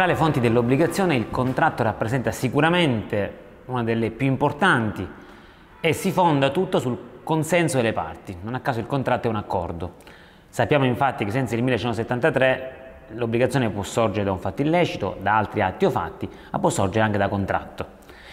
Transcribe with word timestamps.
Tra 0.00 0.08
le 0.08 0.16
fonti 0.16 0.40
dell'obbligazione 0.40 1.14
il 1.14 1.28
contratto 1.28 1.82
rappresenta 1.82 2.30
sicuramente 2.30 3.34
una 3.66 3.84
delle 3.84 4.10
più 4.10 4.26
importanti 4.26 5.06
e 5.78 5.92
si 5.92 6.10
fonda 6.10 6.48
tutto 6.48 6.78
sul 6.78 6.96
consenso 7.22 7.76
delle 7.76 7.92
parti. 7.92 8.34
Non 8.40 8.54
a 8.54 8.60
caso 8.60 8.80
il 8.80 8.86
contratto 8.86 9.26
è 9.26 9.30
un 9.30 9.36
accordo. 9.36 9.96
Sappiamo 10.48 10.86
infatti 10.86 11.26
che 11.26 11.30
senza 11.30 11.54
il 11.54 11.62
1173 11.62 13.08
l'obbligazione 13.08 13.68
può 13.68 13.82
sorgere 13.82 14.24
da 14.24 14.32
un 14.32 14.38
fatto 14.38 14.62
illecito, 14.62 15.18
da 15.20 15.36
altri 15.36 15.60
atti 15.60 15.84
o 15.84 15.90
fatti, 15.90 16.26
ma 16.50 16.58
può 16.58 16.70
sorgere 16.70 17.04
anche 17.04 17.18
da 17.18 17.28
contratto. 17.28 17.86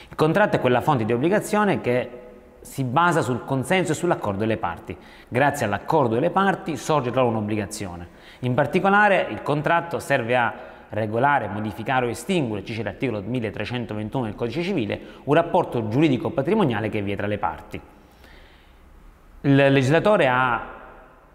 Il 0.08 0.16
contratto 0.16 0.56
è 0.56 0.62
quella 0.62 0.80
fonte 0.80 1.04
di 1.04 1.12
obbligazione 1.12 1.82
che 1.82 2.22
si 2.62 2.86
basa 2.86 3.22
sul 3.22 3.44
consenso 3.44 3.92
e 3.92 3.96
sull'accordo 3.96 4.40
delle 4.40 4.56
parti. 4.56 4.96
Grazie 5.28 5.66
all'accordo 5.66 6.16
delle 6.16 6.30
parti 6.30 6.78
sorge 6.78 7.12
loro 7.12 7.28
un'obbligazione. 7.28 8.08
In 8.40 8.54
particolare 8.54 9.28
il 9.30 9.42
contratto 9.42 10.00
serve 10.00 10.38
a 10.38 10.67
regolare, 10.90 11.48
modificare 11.48 12.06
o 12.06 12.10
estinguere, 12.10 12.64
dice 12.64 12.84
l'articolo 12.84 13.22
1321 13.22 14.26
del 14.26 14.36
Codice 14.36 14.64
Civile, 14.64 15.00
un 15.24 15.34
rapporto 15.34 15.88
giuridico 15.88 16.30
patrimoniale 16.30 16.90
che 16.90 17.02
vi 17.02 17.12
è 17.12 17.16
tra 17.16 17.28
le 17.28 17.38
parti. 17.38 17.82
Il 19.42 19.56
legislatore 19.56 20.28
ha 20.28 20.76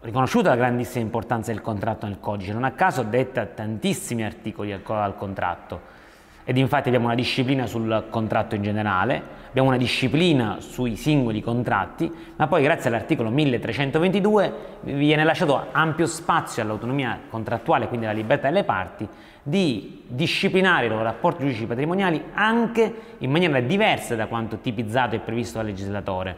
riconosciuto 0.00 0.48
la 0.48 0.56
grandissima 0.56 1.04
importanza 1.04 1.52
del 1.52 1.62
contratto 1.62 2.06
nel 2.06 2.18
codice, 2.18 2.52
non 2.52 2.64
a 2.64 2.72
caso 2.72 3.02
detta 3.02 3.46
tantissimi 3.46 4.24
articoli 4.24 4.72
al 4.72 5.14
contratto 5.16 6.00
ed 6.44 6.56
infatti 6.56 6.88
abbiamo 6.88 7.06
una 7.06 7.14
disciplina 7.14 7.66
sul 7.66 8.06
contratto 8.10 8.56
in 8.56 8.62
generale, 8.62 9.22
abbiamo 9.48 9.68
una 9.68 9.76
disciplina 9.76 10.56
sui 10.58 10.96
singoli 10.96 11.40
contratti, 11.40 12.12
ma 12.36 12.48
poi 12.48 12.64
grazie 12.64 12.88
all'articolo 12.88 13.30
1322 13.30 14.52
viene 14.80 15.22
lasciato 15.22 15.66
ampio 15.70 16.06
spazio 16.06 16.62
all'autonomia 16.62 17.20
contrattuale, 17.28 17.86
quindi 17.86 18.06
alla 18.06 18.16
libertà 18.16 18.48
delle 18.48 18.64
parti, 18.64 19.06
di 19.42 20.04
disciplinare 20.06 20.86
i 20.86 20.88
loro 20.88 21.02
rapporti 21.02 21.42
giudici 21.42 21.66
patrimoniali 21.66 22.22
anche 22.34 22.94
in 23.18 23.30
maniera 23.30 23.60
diversa 23.60 24.14
da 24.14 24.26
quanto 24.26 24.58
tipizzato 24.58 25.16
e 25.16 25.18
previsto 25.18 25.58
dal 25.58 25.66
legislatore, 25.66 26.36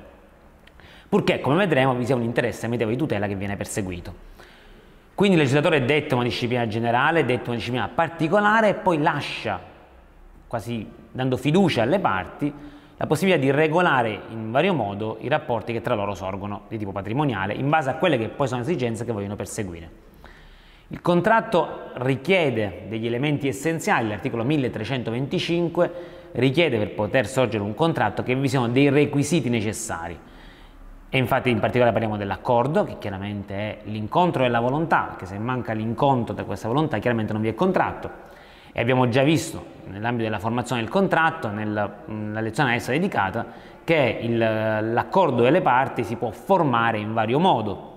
purché, 1.08 1.41
come 1.41 1.56
vedremo, 1.56 1.94
vi 1.94 2.06
sia 2.06 2.14
un 2.14 2.22
interesse 2.22 2.66
amichevole 2.66 2.96
di 2.96 3.02
tutela 3.02 3.27
che 3.27 3.34
viene 3.34 3.56
perseguito. 3.56 4.33
Quindi 5.14 5.36
il 5.36 5.42
legislatore 5.42 5.84
detta 5.84 6.14
una 6.14 6.24
disciplina 6.24 6.66
generale, 6.66 7.24
detta 7.24 7.50
una 7.50 7.58
disciplina 7.58 7.88
particolare 7.88 8.70
e 8.70 8.74
poi 8.74 9.00
lascia, 9.00 9.61
quasi 10.48 10.89
dando 11.12 11.36
fiducia 11.36 11.83
alle 11.83 12.00
parti, 12.00 12.52
la 12.96 13.06
possibilità 13.06 13.41
di 13.41 13.50
regolare 13.50 14.22
in 14.30 14.50
vario 14.50 14.72
modo 14.72 15.18
i 15.20 15.28
rapporti 15.28 15.72
che 15.72 15.80
tra 15.80 15.94
loro 15.94 16.14
sorgono 16.14 16.62
di 16.68 16.78
tipo 16.78 16.92
patrimoniale 16.92 17.52
in 17.52 17.68
base 17.68 17.91
a 17.91 17.94
quelle 17.94 18.16
che 18.16 18.28
poi 18.28 18.48
sono 18.48 18.62
esigenze 18.62 19.05
che 19.05 19.12
vogliono 19.12 19.36
perseguire. 19.36 20.13
Il 20.94 21.02
contratto 21.02 21.90
richiede 21.94 22.82
degli 22.86 23.06
elementi 23.06 23.48
essenziali, 23.48 24.06
l'articolo 24.06 24.44
1325 24.44 25.92
richiede 26.34 26.78
per 26.78 26.94
poter 26.94 27.26
sorgere 27.26 27.64
un 27.64 27.74
contratto 27.74 28.22
che 28.22 28.36
vi 28.36 28.48
siano 28.48 28.68
dei 28.68 28.90
requisiti 28.90 29.48
necessari. 29.48 30.16
E 31.08 31.18
infatti 31.18 31.50
in 31.50 31.58
particolare 31.58 31.90
parliamo 31.90 32.16
dell'accordo, 32.16 32.84
che 32.84 32.98
chiaramente 33.00 33.54
è 33.56 33.78
l'incontro 33.86 34.44
della 34.44 34.60
volontà, 34.60 35.16
che 35.18 35.26
se 35.26 35.36
manca 35.36 35.72
l'incontro 35.72 36.32
di 36.32 36.44
questa 36.44 36.68
volontà 36.68 36.98
chiaramente 36.98 37.32
non 37.32 37.42
vi 37.42 37.48
è 37.48 37.54
contratto. 37.54 38.10
E 38.70 38.80
abbiamo 38.80 39.08
già 39.08 39.24
visto 39.24 39.64
nell'ambito 39.88 40.22
della 40.22 40.38
formazione 40.38 40.80
del 40.82 40.90
contratto, 40.92 41.48
nella, 41.48 41.92
nella 42.04 42.40
lezione 42.40 42.70
a 42.70 42.74
essa 42.74 42.92
dedicata, 42.92 43.44
che 43.82 44.24
l'accordo 44.28 45.42
delle 45.42 45.60
parti 45.60 46.04
si 46.04 46.14
può 46.14 46.30
formare 46.30 46.98
in 46.98 47.12
vario 47.12 47.40
modo, 47.40 47.93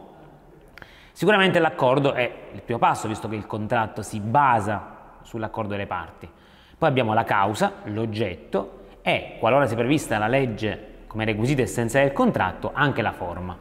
Sicuramente 1.17 1.57
l'accordo 1.57 2.13
è 2.13 2.31
il 2.53 2.61
primo 2.61 2.77
passo, 2.77 3.07
visto 3.07 3.27
che 3.27 3.33
il 3.33 3.47
contratto 3.47 4.03
si 4.03 4.19
basa 4.19 5.15
sull'accordo 5.23 5.71
delle 5.71 5.87
parti. 5.87 6.29
Poi 6.77 6.87
abbiamo 6.87 7.15
la 7.15 7.23
causa, 7.23 7.77
l'oggetto 7.85 8.89
e, 9.01 9.37
qualora 9.39 9.65
sia 9.65 9.75
prevista 9.75 10.19
la 10.19 10.27
legge 10.27 11.05
come 11.07 11.25
requisito 11.25 11.63
essenziale 11.63 12.05
del 12.05 12.13
contratto, 12.13 12.69
anche 12.71 13.01
la 13.01 13.13
forma. 13.13 13.57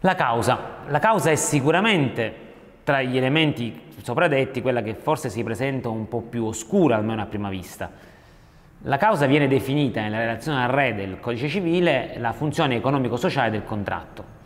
La 0.00 0.14
causa. 0.14 0.58
La 0.86 1.00
causa 1.00 1.32
è 1.32 1.34
sicuramente 1.34 2.34
tra 2.82 3.02
gli 3.02 3.18
elementi 3.18 3.88
sopradetti 4.00 4.62
quella 4.62 4.80
che 4.80 4.94
forse 4.94 5.28
si 5.28 5.44
presenta 5.44 5.90
un 5.90 6.08
po' 6.08 6.22
più 6.22 6.46
oscura, 6.46 6.96
almeno 6.96 7.20
a 7.20 7.26
prima 7.26 7.50
vista. 7.50 7.90
La 8.84 8.96
causa 8.96 9.26
viene 9.26 9.48
definita 9.48 10.00
nella 10.00 10.20
relazione 10.20 10.64
al 10.64 10.70
re 10.70 10.94
del 10.94 11.20
codice 11.20 11.48
civile 11.48 12.14
la 12.16 12.32
funzione 12.32 12.76
economico-sociale 12.76 13.50
del 13.50 13.64
contratto. 13.64 14.39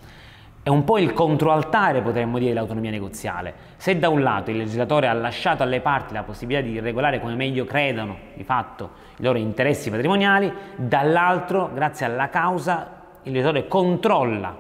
È 0.65 0.71
un 0.71 0.83
po' 0.83 0.97
il 0.97 1.13
controaltare, 1.13 2.01
potremmo 2.01 2.39
dire, 2.39 2.55
dell'autonomia 2.55 2.91
negoziale. 2.91 3.53
Se 3.77 3.99
da 3.99 4.09
un 4.09 4.23
lato 4.23 4.51
il 4.51 4.57
legislatore 4.57 5.09
ha 5.09 5.13
lasciato 5.13 5.63
alle 5.63 5.83
parti 5.83 6.15
la 6.15 6.23
possibilità 6.23 6.67
di 6.67 6.81
regolare 6.81 7.21
come 7.21 7.35
meglio 7.35 7.67
credano, 7.67 8.17
di 8.33 8.45
fatto, 8.45 8.93
i 9.19 9.23
loro 9.23 9.37
interessi 9.37 9.91
patrimoniali, 9.91 10.51
dall'altro, 10.77 11.71
grazie 11.75 12.07
alla 12.07 12.31
causa, 12.31 13.03
il 13.25 13.33
legislatore 13.33 13.69
controlla 13.69 14.57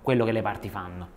quello 0.00 0.24
che 0.24 0.32
le 0.32 0.40
parti 0.40 0.70
fanno. 0.70 1.08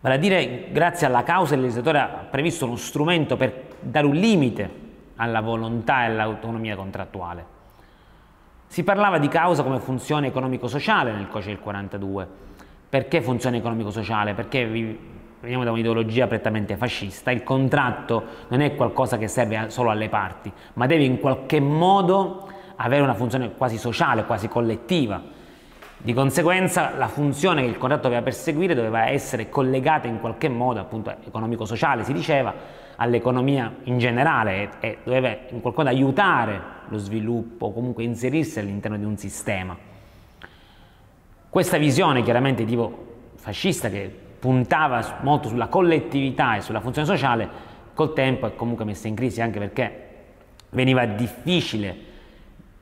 Vale 0.00 0.14
a 0.14 0.18
dire, 0.18 0.68
grazie 0.72 1.06
alla 1.06 1.22
causa, 1.22 1.54
il 1.54 1.60
legislatore 1.60 1.98
ha 1.98 2.06
previsto 2.30 2.64
uno 2.64 2.76
strumento 2.76 3.36
per 3.36 3.66
dare 3.78 4.06
un 4.06 4.14
limite 4.14 4.70
alla 5.16 5.42
volontà 5.42 6.04
e 6.04 6.06
all'autonomia 6.06 6.76
contrattuale. 6.76 7.44
Si 8.68 8.82
parlava 8.84 9.18
di 9.18 9.28
causa 9.28 9.62
come 9.62 9.80
funzione 9.80 10.28
economico-sociale 10.28 11.12
nel 11.12 11.28
codice 11.28 11.50
del 11.50 11.60
42 11.60 12.28
perché 12.92 13.22
funzione 13.22 13.56
economico-sociale? 13.56 14.34
Perché 14.34 14.66
veniamo 15.40 15.64
da 15.64 15.70
un'ideologia 15.70 16.26
prettamente 16.26 16.76
fascista, 16.76 17.30
il 17.30 17.42
contratto 17.42 18.22
non 18.48 18.60
è 18.60 18.74
qualcosa 18.74 19.16
che 19.16 19.28
serve 19.28 19.70
solo 19.70 19.88
alle 19.88 20.10
parti, 20.10 20.52
ma 20.74 20.84
deve 20.84 21.04
in 21.04 21.18
qualche 21.18 21.58
modo 21.58 22.50
avere 22.76 23.00
una 23.00 23.14
funzione 23.14 23.54
quasi 23.54 23.78
sociale, 23.78 24.26
quasi 24.26 24.46
collettiva. 24.46 25.22
Di 25.96 26.12
conseguenza 26.12 26.92
la 26.94 27.08
funzione 27.08 27.62
che 27.62 27.68
il 27.68 27.78
contratto 27.78 28.02
doveva 28.08 28.20
perseguire 28.20 28.74
doveva 28.74 29.08
essere 29.08 29.48
collegata 29.48 30.06
in 30.06 30.20
qualche 30.20 30.50
modo, 30.50 30.78
appunto 30.78 31.14
economico-sociale 31.24 32.04
si 32.04 32.12
diceva, 32.12 32.52
all'economia 32.96 33.74
in 33.84 33.96
generale 33.96 34.68
e, 34.80 34.88
e 34.88 34.98
doveva 35.02 35.28
in 35.48 35.62
qualche 35.62 35.82
modo 35.82 35.88
aiutare 35.88 36.60
lo 36.88 36.98
sviluppo 36.98 37.72
comunque 37.72 38.04
inserirsi 38.04 38.58
all'interno 38.58 38.98
di 38.98 39.04
un 39.04 39.16
sistema. 39.16 39.91
Questa 41.52 41.76
visione 41.76 42.22
chiaramente 42.22 42.64
tipo 42.64 43.30
fascista 43.34 43.90
che 43.90 44.10
puntava 44.38 45.18
molto 45.20 45.48
sulla 45.48 45.66
collettività 45.66 46.56
e 46.56 46.62
sulla 46.62 46.80
funzione 46.80 47.06
sociale, 47.06 47.46
col 47.92 48.14
tempo 48.14 48.46
è 48.46 48.54
comunque 48.54 48.86
messa 48.86 49.06
in 49.06 49.14
crisi 49.14 49.42
anche 49.42 49.58
perché 49.58 50.06
veniva 50.70 51.04
difficile 51.04 51.94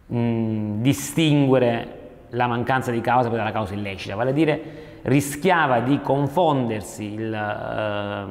mh, 0.06 0.82
distinguere 0.82 1.98
la 2.28 2.46
mancanza 2.46 2.92
di 2.92 3.00
causa 3.00 3.28
dalla 3.28 3.50
causa 3.50 3.74
illecita, 3.74 4.14
vale 4.14 4.30
a 4.30 4.32
dire 4.32 4.62
rischiava 5.02 5.80
di 5.80 6.00
confondersi 6.00 7.12
il, 7.12 7.26
uh, 7.28 8.30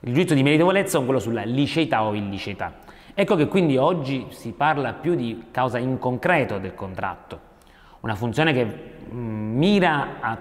il 0.00 0.12
giudizio 0.14 0.34
di 0.34 0.42
meritevolezza 0.42 0.96
con 0.96 1.04
quello 1.04 1.20
sulla 1.20 1.42
liceità 1.42 2.02
o 2.02 2.14
illiceità. 2.14 2.76
Ecco 3.12 3.36
che 3.36 3.46
quindi 3.46 3.76
oggi 3.76 4.28
si 4.30 4.52
parla 4.52 4.94
più 4.94 5.14
di 5.14 5.48
causa 5.50 5.76
in 5.76 5.98
concreto 5.98 6.56
del 6.56 6.74
contratto, 6.74 7.40
una 8.00 8.14
funzione 8.14 8.54
che 8.54 8.94
mira 9.10 10.20
a 10.20 10.38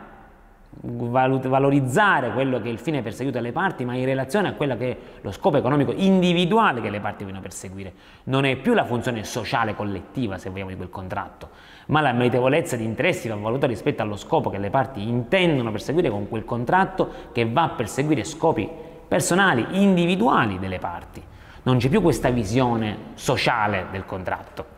valorizzare 0.82 2.32
quello 2.32 2.60
che 2.60 2.68
è 2.68 2.72
il 2.72 2.80
fine 2.80 3.02
perseguito 3.02 3.38
dalle 3.38 3.52
parti, 3.52 3.86
ma 3.86 3.96
in 3.96 4.06
relazione 4.06 4.50
a 4.50 4.54
quello 4.54 4.76
che 4.78 4.92
è 4.92 4.98
lo 5.22 5.32
scopo 5.32 5.58
economico 5.58 5.94
individuale 5.96 6.82
che 6.82 6.90
le 6.90 7.00
parti 7.00 7.24
vogliono 7.24 7.42
perseguire. 7.42 7.94
Non 8.26 8.46
è 8.46 8.56
più 8.58 8.74
la 8.74 8.86
funzione 8.86 9.24
sociale 9.24 9.76
collettiva, 9.76 10.38
se 10.38 10.50
vogliamo, 10.50 10.70
di 10.70 10.76
quel 10.76 10.90
contratto, 10.90 11.50
ma 11.88 12.02
la 12.02 12.12
meritevolezza 12.12 12.76
di 12.76 12.84
interessi 12.84 13.28
va 13.28 13.36
valutata 13.36 13.68
rispetto 13.68 14.02
allo 14.02 14.18
scopo 14.18 14.50
che 14.50 14.58
le 14.58 14.70
parti 14.70 15.08
intendono 15.08 15.72
perseguire 15.72 16.10
con 16.10 16.28
quel 16.28 16.46
contratto 16.46 17.10
che 17.32 17.50
va 17.50 17.64
a 17.64 17.70
perseguire 17.70 18.24
scopi 18.24 18.70
personali, 19.08 19.66
individuali 19.72 20.60
delle 20.60 20.80
parti. 20.80 21.24
Non 21.64 21.78
c'è 21.78 21.90
più 21.90 22.02
questa 22.02 22.30
visione 22.30 22.98
sociale 23.16 23.88
del 23.92 24.06
contratto. 24.06 24.75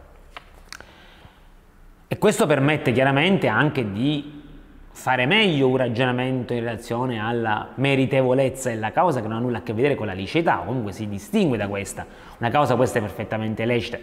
E 2.10 2.18
questo 2.18 2.46
permette 2.46 2.94
chiaramente 2.94 3.48
anche 3.48 3.92
di 3.92 4.36
fare 4.92 5.26
meglio 5.26 5.68
un 5.68 5.76
ragionamento 5.76 6.54
in 6.54 6.62
relazione 6.62 7.20
alla 7.20 7.70
meritevolezza 7.76 8.70
della 8.70 8.92
causa 8.92 9.20
che 9.22 9.28
non 9.28 9.38
ha 9.38 9.40
nulla 9.42 9.58
a 9.58 9.62
che 9.62 9.74
vedere 9.74 9.96
con 9.96 10.08
la 10.08 10.14
liceità, 10.14 10.64
comunque 10.66 10.94
si 10.94 11.10
distingue 11.10 11.58
da 11.58 11.68
questa. 11.68 12.06
Una 12.40 12.50
causa 12.50 12.76
può 12.76 12.84
essere 12.84 13.02
perfettamente 13.02 13.66
lecita 13.66 14.00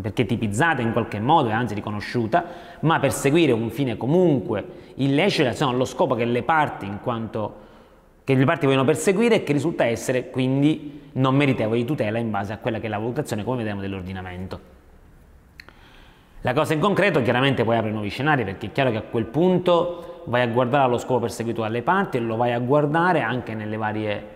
perché 0.00 0.26
tipizzata 0.26 0.80
in 0.80 0.92
qualche 0.92 1.18
modo 1.18 1.48
e 1.48 1.52
anzi 1.52 1.74
riconosciuta, 1.74 2.44
ma 2.80 3.00
perseguire 3.00 3.50
un 3.50 3.68
fine 3.70 3.96
comunque 3.96 4.64
illecito 4.94 5.40
in 5.40 5.46
relazione 5.46 5.72
allo 5.72 5.84
scopo 5.84 6.14
che 6.14 6.24
le 6.24 6.42
parti 6.44 6.86
in 6.86 7.00
quanto 7.02 7.66
che 8.22 8.34
le 8.34 8.44
parti 8.44 8.66
vogliono 8.66 8.84
perseguire 8.84 9.36
e 9.36 9.42
che 9.42 9.52
risulta 9.52 9.86
essere 9.86 10.30
quindi 10.30 11.08
non 11.14 11.34
meritevole 11.34 11.78
di 11.78 11.84
tutela 11.84 12.18
in 12.18 12.30
base 12.30 12.52
a 12.52 12.58
quella 12.58 12.78
che 12.78 12.86
è 12.86 12.88
la 12.88 12.98
valutazione, 12.98 13.42
come 13.42 13.56
vedremo, 13.56 13.80
dell'ordinamento. 13.80 14.77
La 16.48 16.54
cosa 16.54 16.72
in 16.72 16.80
concreto 16.80 17.20
chiaramente 17.20 17.62
poi 17.62 17.76
apre 17.76 17.90
nuovi 17.90 18.08
scenari 18.08 18.42
perché 18.42 18.68
è 18.68 18.72
chiaro 18.72 18.90
che 18.90 18.96
a 18.96 19.02
quel 19.02 19.26
punto 19.26 20.22
vai 20.28 20.40
a 20.40 20.46
guardare 20.46 20.84
allo 20.84 20.96
scopo 20.96 21.20
perseguito 21.20 21.60
dalle 21.60 21.82
parti 21.82 22.16
e 22.16 22.20
lo 22.20 22.36
vai 22.36 22.52
a 22.52 22.58
guardare 22.58 23.20
anche 23.20 23.52
nelle 23.52 23.76
varie 23.76 24.26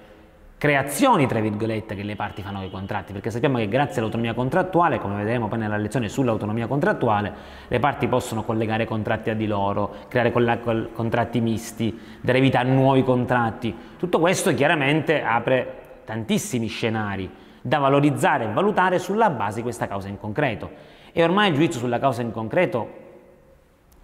creazioni, 0.59 1.26
tra 1.26 1.41
virgolette, 1.41 1.94
che 1.94 2.03
le 2.03 2.14
parti 2.14 2.43
fanno 2.43 2.59
con 2.59 2.67
i 2.67 2.70
contratti, 2.70 3.14
perché 3.14 3.31
sappiamo 3.31 3.56
che 3.56 3.67
grazie 3.67 4.00
all'autonomia 4.00 4.35
contrattuale, 4.35 4.99
come 4.99 5.17
vedremo 5.17 5.49
poi 5.49 5.61
nella 5.61 5.79
lezione 5.79 6.11
sull'autonomia 6.11 6.67
contrattuale, 6.67 7.32
le 7.67 7.79
parti 7.79 8.06
possono 8.09 8.43
collegare 8.43 8.85
contratti 8.85 9.31
a 9.31 9.35
di 9.35 9.47
loro, 9.47 9.94
creare 10.09 10.32
contratti 10.32 11.41
misti, 11.41 11.99
dare 12.20 12.41
vita 12.41 12.61
a 12.61 12.62
nuovi 12.62 13.05
contratti. 13.05 13.75
Tutto 13.97 14.19
questo 14.19 14.53
chiaramente 14.53 15.23
apre 15.23 15.81
tantissimi 16.05 16.67
scenari 16.67 17.41
da 17.62 17.79
valorizzare 17.79 18.44
e 18.44 18.53
valutare 18.53 18.99
sulla 18.99 19.31
base 19.31 19.56
di 19.56 19.62
questa 19.62 19.87
causa 19.87 20.09
in 20.09 20.19
concreto. 20.19 20.70
E 21.12 21.23
ormai 21.23 21.49
il 21.49 21.55
giudizio 21.55 21.79
sulla 21.79 21.99
causa 21.99 22.20
in 22.20 22.32
concreto 22.32 23.00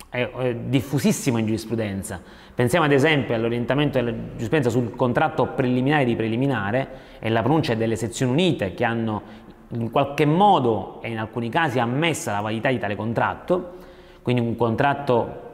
è, 0.09 0.55
diffusissimo 0.55 1.39
in 1.39 1.47
giurisprudenza. 1.47 2.21
Pensiamo 2.55 2.87
ad 2.87 2.93
esempio 2.93 3.35
all'orientamento 3.35 3.99
della 3.99 4.13
giurisprudenza 4.13 4.71
sul 4.71 4.95
contratto 4.95 5.47
preliminare 5.49 6.05
di 6.05 6.17
preliminare 6.17 6.89
e 7.19 7.29
la 7.29 7.43
pronuncia 7.43 7.75
delle 7.75 7.97
sezioni 7.97 8.33
unite 8.33 8.75
che 8.75 8.85
hanno 8.85 9.47
in 9.73 9.91
qualche 9.91 10.25
modo 10.25 11.01
e 11.03 11.11
in 11.11 11.19
alcuni 11.19 11.51
casi 11.51 11.79
ammessa 11.79 12.33
la 12.33 12.41
validità 12.41 12.71
di 12.71 12.79
tale 12.79 12.97
contratto, 12.97 13.77
quindi 14.23 14.41
un 14.41 14.57
contratto 14.57 15.47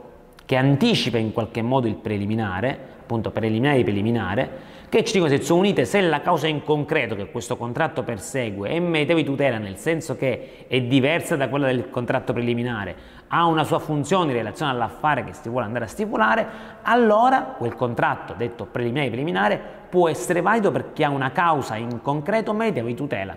che 0.45 0.57
anticipa 0.57 1.19
in 1.19 1.33
qualche 1.33 1.63
modo 1.63 1.87
il 1.87 1.95
preliminare, 1.95 2.79
appunto 3.01 3.31
preliminare 3.31 3.79
di 3.79 3.85
preliminare, 3.85 4.51
che 4.95 5.03
ci 5.03 5.15
dicono 5.15 5.29
sezioni 5.29 5.59
unite 5.59 5.87
se 5.87 6.01
la 6.03 6.21
causa 6.21 6.47
in 6.47 6.63
concreto 6.63 7.17
che 7.17 7.29
questo 7.29 7.57
contratto 7.57 8.05
persegue 8.05 8.69
è 8.69 8.79
meritevole 8.79 9.25
di 9.25 9.29
tutela 9.29 9.59
nel 9.59 9.77
senso 9.77 10.15
che 10.15 10.67
è 10.69 10.83
diversa 10.83 11.35
da 11.35 11.49
quella 11.49 11.67
del 11.67 11.91
contratto 11.91 12.33
preliminare, 12.33 12.95
ha 13.27 13.45
una 13.47 13.65
sua 13.65 13.81
funzione 13.81 14.31
in 14.31 14.37
relazione 14.37 14.71
all'affare 14.71 15.25
che 15.25 15.33
si 15.33 15.49
vuole 15.49 15.67
andare 15.67 15.87
a 15.87 15.89
stipulare, 15.89 16.47
allora 16.83 17.57
quel 17.59 17.75
contratto 17.75 18.35
detto 18.35 18.67
preliminare 18.67 19.09
preliminare 19.09 19.61
può 19.91 20.09
essere 20.09 20.41
valido 20.41 20.71
perché 20.71 21.03
ha 21.03 21.11
una 21.11 21.33
causa 21.33 21.75
in 21.75 22.01
concreto 22.01 22.53
meritevole 22.53 22.93
di 22.93 22.97
tutela. 22.97 23.37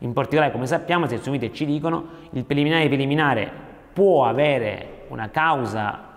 In 0.00 0.12
particolare, 0.12 0.52
come 0.52 0.66
sappiamo, 0.66 1.04
le 1.04 1.12
sezioni 1.12 1.38
unite 1.38 1.54
ci 1.54 1.64
dicono 1.64 2.08
il 2.32 2.44
preliminare 2.44 2.88
preliminare 2.88 3.50
può 3.94 4.26
avere 4.26 5.04
una 5.08 5.30
causa 5.30 6.08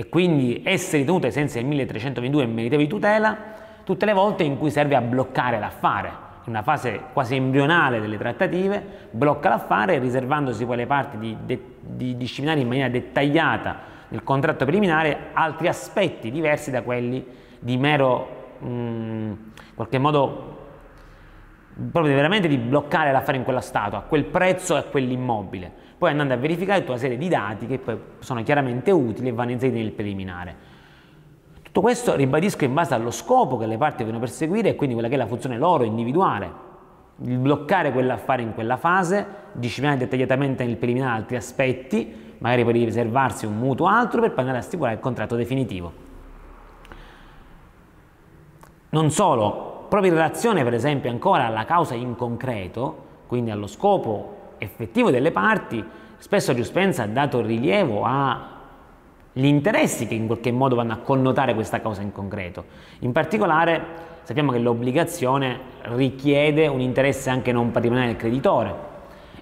e 0.00 0.08
quindi 0.08 0.62
essere 0.64 1.00
ritenuto 1.00 1.26
ai 1.26 1.32
sensi 1.32 1.58
del 1.58 1.66
1322 1.66 2.46
meritevole 2.46 2.84
di 2.84 2.88
tutela 2.88 3.36
tutte 3.84 4.06
le 4.06 4.14
volte 4.14 4.44
in 4.44 4.56
cui 4.56 4.70
serve 4.70 4.96
a 4.96 5.02
bloccare 5.02 5.58
l'affare. 5.58 6.08
In 6.44 6.52
una 6.52 6.62
fase 6.62 7.02
quasi 7.12 7.34
embrionale 7.34 8.00
delle 8.00 8.16
trattative, 8.16 8.82
blocca 9.10 9.50
l'affare 9.50 9.98
riservandosi 9.98 10.64
poi 10.64 10.76
le 10.78 10.86
parti 10.86 11.18
di, 11.18 11.58
di 11.80 12.16
disciplinare 12.16 12.60
in 12.60 12.68
maniera 12.68 12.88
dettagliata 12.88 13.76
nel 14.08 14.22
contratto 14.22 14.64
preliminare 14.64 15.28
altri 15.34 15.68
aspetti 15.68 16.30
diversi 16.30 16.70
da 16.70 16.80
quelli 16.80 17.22
di 17.58 17.76
mero, 17.76 18.54
in 18.60 19.36
qualche 19.74 19.98
modo, 19.98 20.68
proprio 21.92 22.14
veramente 22.14 22.48
di 22.48 22.56
bloccare 22.56 23.12
l'affare 23.12 23.36
in 23.36 23.44
quella 23.44 23.60
stato, 23.60 23.96
a 23.96 24.00
quel 24.00 24.24
prezzo 24.24 24.76
e 24.76 24.78
a 24.78 24.82
quell'immobile 24.84 25.88
poi 26.00 26.12
andando 26.12 26.32
a 26.32 26.38
verificare 26.38 26.78
tutta 26.80 26.92
una 26.92 27.00
serie 27.00 27.18
di 27.18 27.28
dati 27.28 27.66
che 27.66 27.76
poi 27.78 27.98
sono 28.20 28.42
chiaramente 28.42 28.90
utili 28.90 29.28
e 29.28 29.32
vanno 29.32 29.50
inseriti 29.50 29.82
nel 29.82 29.90
preliminare. 29.90 30.56
Tutto 31.60 31.82
questo 31.82 32.16
ribadisco 32.16 32.64
in 32.64 32.72
base 32.72 32.94
allo 32.94 33.10
scopo 33.10 33.58
che 33.58 33.66
le 33.66 33.76
parti 33.76 33.98
devono 33.98 34.18
perseguire 34.18 34.70
e 34.70 34.76
quindi 34.76 34.94
quella 34.94 35.10
che 35.10 35.16
è 35.16 35.18
la 35.18 35.26
funzione 35.26 35.58
loro 35.58 35.84
individuale, 35.84 36.50
il 37.22 37.36
bloccare 37.36 37.92
quell'affare 37.92 38.40
in 38.40 38.54
quella 38.54 38.78
fase, 38.78 39.26
disciplinare 39.52 39.98
dettagliatamente 39.98 40.64
nel 40.64 40.78
preliminare 40.78 41.18
altri 41.18 41.36
aspetti, 41.36 42.34
magari 42.38 42.64
per 42.64 42.76
riservarsi 42.76 43.44
un 43.44 43.58
mutuo 43.58 43.86
altro 43.86 44.22
per 44.22 44.30
poi 44.30 44.38
andare 44.38 44.60
a 44.60 44.62
stipulare 44.62 44.94
il 44.94 45.00
contratto 45.00 45.36
definitivo. 45.36 45.92
Non 48.88 49.10
solo, 49.10 49.84
proprio 49.90 50.12
in 50.12 50.16
relazione 50.16 50.64
per 50.64 50.72
esempio 50.72 51.10
ancora 51.10 51.44
alla 51.44 51.66
causa 51.66 51.92
in 51.92 52.16
concreto, 52.16 53.08
quindi 53.26 53.50
allo 53.50 53.66
scopo 53.66 54.38
effettivo 54.60 55.10
delle 55.10 55.32
parti, 55.32 55.82
spesso 56.18 56.48
la 56.48 56.56
giurisprudenza 56.56 57.02
ha 57.02 57.06
dato 57.06 57.40
rilievo 57.40 58.04
agli 58.04 59.46
interessi 59.46 60.06
che 60.06 60.14
in 60.14 60.26
qualche 60.26 60.52
modo 60.52 60.76
vanno 60.76 60.92
a 60.92 60.98
connotare 60.98 61.54
questa 61.54 61.80
causa 61.80 62.02
in 62.02 62.12
concreto. 62.12 62.64
In 63.00 63.12
particolare 63.12 64.08
sappiamo 64.22 64.52
che 64.52 64.58
l'obbligazione 64.58 65.58
richiede 65.82 66.66
un 66.68 66.80
interesse 66.80 67.30
anche 67.30 67.52
non 67.52 67.70
patrimoniale 67.70 68.10
del 68.10 68.18
creditore 68.20 68.88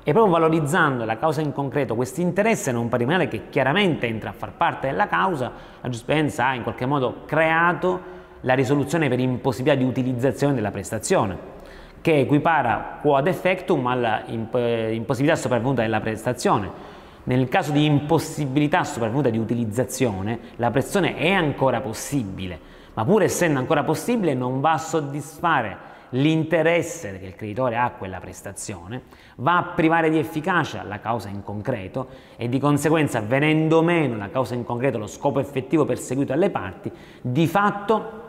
e 0.04 0.12
proprio 0.12 0.32
valorizzando 0.32 1.04
la 1.04 1.18
causa 1.18 1.42
in 1.42 1.52
concreto, 1.52 1.94
questo 1.94 2.22
interesse 2.22 2.72
non 2.72 2.88
patrimoniale 2.88 3.28
che 3.28 3.50
chiaramente 3.50 4.06
entra 4.06 4.30
a 4.30 4.32
far 4.32 4.52
parte 4.52 4.88
della 4.88 5.06
causa, 5.06 5.46
la 5.80 5.88
giurisprudenza 5.88 6.46
ha 6.46 6.54
in 6.54 6.62
qualche 6.62 6.86
modo 6.86 7.24
creato 7.26 8.16
la 8.42 8.54
risoluzione 8.54 9.08
per 9.08 9.18
impossibilità 9.18 9.76
di 9.78 9.84
utilizzazione 9.86 10.54
della 10.54 10.70
prestazione 10.70 11.56
che 12.00 12.20
equipara 12.20 12.98
quod 13.00 13.26
effectum 13.26 13.86
alla 13.86 14.22
impossibilità 14.26 15.36
sopravvenuta 15.36 15.82
della 15.82 16.00
prestazione. 16.00 16.96
Nel 17.24 17.48
caso 17.48 17.72
di 17.72 17.84
impossibilità 17.84 18.84
sopravvenuta 18.84 19.28
di 19.28 19.38
utilizzazione, 19.38 20.38
la 20.56 20.70
prestazione 20.70 21.16
è 21.16 21.30
ancora 21.30 21.80
possibile, 21.80 22.58
ma 22.94 23.04
pur 23.04 23.22
essendo 23.22 23.58
ancora 23.58 23.84
possibile 23.84 24.32
non 24.32 24.60
va 24.60 24.72
a 24.72 24.78
soddisfare 24.78 25.86
l'interesse 26.12 27.18
che 27.18 27.26
il 27.26 27.34
creditore 27.34 27.76
ha 27.76 27.84
a 27.84 27.90
quella 27.90 28.18
prestazione, 28.18 29.02
va 29.36 29.58
a 29.58 29.62
privare 29.74 30.08
di 30.08 30.18
efficacia 30.18 30.82
la 30.84 31.00
causa 31.00 31.28
in 31.28 31.42
concreto 31.42 32.08
e 32.36 32.48
di 32.48 32.58
conseguenza 32.58 33.20
venendo 33.20 33.82
meno 33.82 34.16
la 34.16 34.30
causa 34.30 34.54
in 34.54 34.64
concreto, 34.64 34.96
lo 34.96 35.06
scopo 35.06 35.38
effettivo 35.38 35.84
perseguito 35.84 36.32
dalle 36.32 36.48
parti, 36.48 36.90
di 37.20 37.46
fatto 37.46 38.27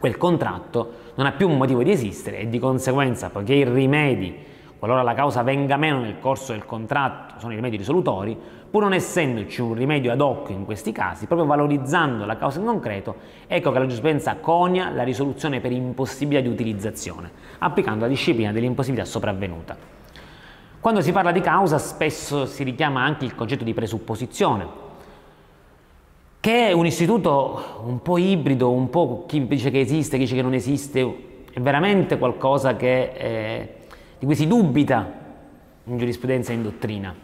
quel 0.00 0.16
contratto 0.16 0.92
non 1.16 1.26
ha 1.26 1.32
più 1.32 1.46
un 1.46 1.58
motivo 1.58 1.82
di 1.82 1.90
esistere 1.90 2.38
e 2.38 2.48
di 2.48 2.58
conseguenza, 2.58 3.28
poiché 3.28 3.52
i 3.52 3.64
rimedi, 3.64 4.34
qualora 4.78 5.02
la 5.02 5.12
causa 5.12 5.42
venga 5.42 5.76
meno 5.76 6.00
nel 6.00 6.18
corso 6.18 6.52
del 6.52 6.64
contratto, 6.64 7.34
sono 7.38 7.52
i 7.52 7.56
rimedi 7.56 7.76
risolutori, 7.76 8.34
pur 8.70 8.82
non 8.82 8.94
essendoci 8.94 9.60
un 9.60 9.74
rimedio 9.74 10.10
ad 10.10 10.22
hoc 10.22 10.48
in 10.48 10.64
questi 10.64 10.90
casi, 10.90 11.26
proprio 11.26 11.46
valorizzando 11.46 12.24
la 12.24 12.38
causa 12.38 12.60
in 12.60 12.64
concreto, 12.64 13.16
ecco 13.46 13.72
che 13.72 13.78
la 13.78 13.84
giurisprudenza 13.84 14.36
conia 14.36 14.88
la 14.88 15.02
risoluzione 15.02 15.60
per 15.60 15.70
impossibilità 15.70 16.40
di 16.40 16.48
utilizzazione, 16.48 17.30
applicando 17.58 18.04
la 18.04 18.10
disciplina 18.10 18.52
dell'impossibilità 18.52 19.06
sopravvenuta. 19.06 19.76
Quando 20.80 21.02
si 21.02 21.12
parla 21.12 21.30
di 21.30 21.42
causa 21.42 21.76
spesso 21.76 22.46
si 22.46 22.64
richiama 22.64 23.04
anche 23.04 23.26
il 23.26 23.34
concetto 23.34 23.64
di 23.64 23.74
presupposizione, 23.74 24.88
che 26.40 26.68
è 26.68 26.72
un 26.72 26.86
istituto 26.86 27.82
un 27.84 28.00
po' 28.00 28.16
ibrido, 28.16 28.70
un 28.70 28.88
po' 28.88 29.24
chi 29.28 29.46
dice 29.46 29.70
che 29.70 29.80
esiste, 29.80 30.16
chi 30.16 30.22
dice 30.22 30.34
che 30.34 30.42
non 30.42 30.54
esiste, 30.54 31.28
è 31.52 31.60
veramente 31.60 32.16
qualcosa 32.16 32.76
che, 32.76 33.12
eh, 33.14 33.74
di 34.18 34.24
cui 34.24 34.34
si 34.34 34.46
dubita 34.46 35.18
in 35.84 35.98
giurisprudenza 35.98 36.52
e 36.52 36.54
in 36.54 36.62
dottrina. 36.62 37.14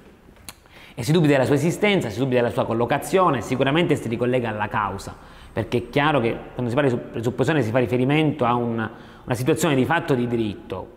E 0.94 1.02
si 1.02 1.12
dubita 1.12 1.32
della 1.32 1.46
sua 1.46 1.54
esistenza, 1.54 2.11
si 2.11 2.18
dubita 2.18 2.40
della 2.40 2.52
sua 2.52 2.66
collocazione, 2.66 3.40
sicuramente 3.40 3.96
si 3.96 4.08
ricollega 4.08 4.50
alla 4.50 4.68
causa, 4.68 5.16
perché 5.50 5.78
è 5.78 5.88
chiaro 5.88 6.20
che 6.20 6.37
quando 6.52 6.68
si 6.70 6.75
parla 6.75 6.90
di 6.90 6.96
presupposizione 7.12 7.62
si 7.62 7.70
fa 7.70 7.78
riferimento 7.78 8.44
a 8.44 8.54
una, 8.54 8.90
una 9.25 9.35
situazione 9.35 9.75
di 9.75 9.87
fatto 9.87 10.14
di 10.14 10.26
diritto, 10.26 10.94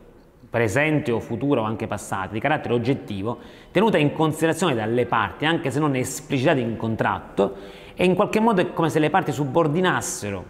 presente 0.50 1.12
o 1.12 1.22
futuro 1.22 1.62
o 1.62 1.64
anche 1.64 1.88
passato, 1.88 2.34
di 2.34 2.40
carattere 2.40 2.74
oggettivo, 2.74 3.38
tenuta 3.72 3.98
in 3.98 4.12
considerazione 4.12 4.76
dalle 4.76 5.06
parti, 5.06 5.46
anche 5.46 5.72
se 5.72 5.80
non 5.80 5.96
esplicitata 5.96 6.60
in 6.60 6.76
contratto, 6.76 7.56
e 8.02 8.06
in 8.06 8.16
qualche 8.16 8.40
modo 8.40 8.62
è 8.62 8.72
come 8.72 8.90
se 8.90 8.98
le 8.98 9.10
parti 9.10 9.34
subordinassero 9.34 10.46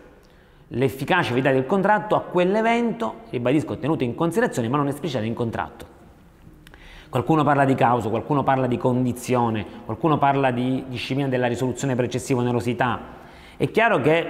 l'efficacia 0.68 1.34
e 1.34 1.42
del 1.42 1.66
contratto 1.66 2.16
a 2.16 2.22
quell'evento, 2.22 3.22
ribadisco, 3.32 3.80
tenuto 3.80 4.04
in 4.04 4.14
considerazione 4.14 4.68
ma 4.68 4.78
non 4.78 4.88
esplicitato 4.88 5.26
in 5.26 5.34
contratto. 5.34 5.86
Qualcuno 7.10 7.44
parla 7.44 7.66
di 7.66 7.74
causa, 7.74 8.08
qualcuno 8.10 8.44
parla 8.44 8.68
di 8.68 8.78
condizione, 8.78 9.66
qualcuno 9.84 10.20
parla 10.20 10.52
di 10.52 10.86
disciplina 10.90 11.28
della 11.28 11.48
risoluzione 11.48 11.96
per 11.96 12.06
eccessiva 12.06 12.40
onerosità. 12.40 13.00
È 13.58 13.72
chiaro 13.72 14.00
che 14.00 14.28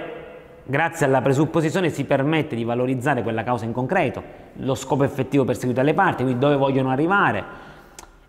grazie 0.64 1.04
alla 1.04 1.20
presupposizione 1.20 1.90
si 1.90 2.04
permette 2.04 2.56
di 2.56 2.64
valorizzare 2.64 3.22
quella 3.22 3.42
causa 3.42 3.66
in 3.66 3.72
concreto, 3.72 4.22
lo 4.54 4.74
scopo 4.74 5.04
effettivo 5.04 5.44
perseguito 5.44 5.80
dalle 5.80 5.92
parti, 5.92 6.22
quindi 6.22 6.40
dove 6.40 6.56
vogliono 6.56 6.88
arrivare. 6.88 7.44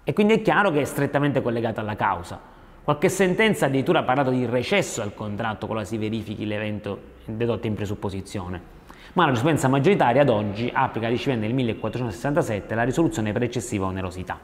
E 0.03 0.11
quindi 0.11 0.33
è 0.33 0.41
chiaro 0.41 0.69
che 0.69 0.81
è 0.81 0.83
strettamente 0.83 1.41
collegata 1.41 1.79
alla 1.79 1.95
causa. 1.95 2.59
Qualche 2.83 3.09
sentenza 3.09 3.67
addirittura 3.67 3.99
ha 3.99 4.03
parlato 4.03 4.31
di 4.31 4.45
recesso 4.45 5.03
al 5.03 5.13
contratto 5.13 5.67
qualora 5.67 5.85
si 5.85 5.97
verifichi 5.97 6.47
l'evento 6.47 6.99
dedotto 7.25 7.67
in 7.67 7.75
presupposizione. 7.75 8.79
Ma 9.13 9.23
la 9.23 9.27
giurisprudenza 9.27 9.67
maggioritaria 9.67 10.21
ad 10.21 10.29
oggi 10.29 10.69
applica 10.73 11.05
la 11.05 11.13
disciplina 11.13 11.41
del 11.41 11.53
1467 11.53 12.73
la 12.73 12.83
risoluzione 12.83 13.33
per 13.33 13.43
eccessiva 13.43 13.85
onerosità. 13.85 14.39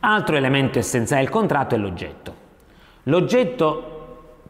Altro 0.00 0.34
elemento 0.34 0.80
essenziale 0.80 1.22
del 1.22 1.30
contratto 1.30 1.76
è 1.76 1.78
l'oggetto. 1.78 2.34
L'oggetto 3.04 3.92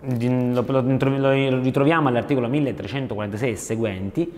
lo 0.00 1.60
ritroviamo 1.60 2.08
all'articolo 2.08 2.48
1346 2.48 3.50
e 3.50 3.56
seguenti 3.56 4.32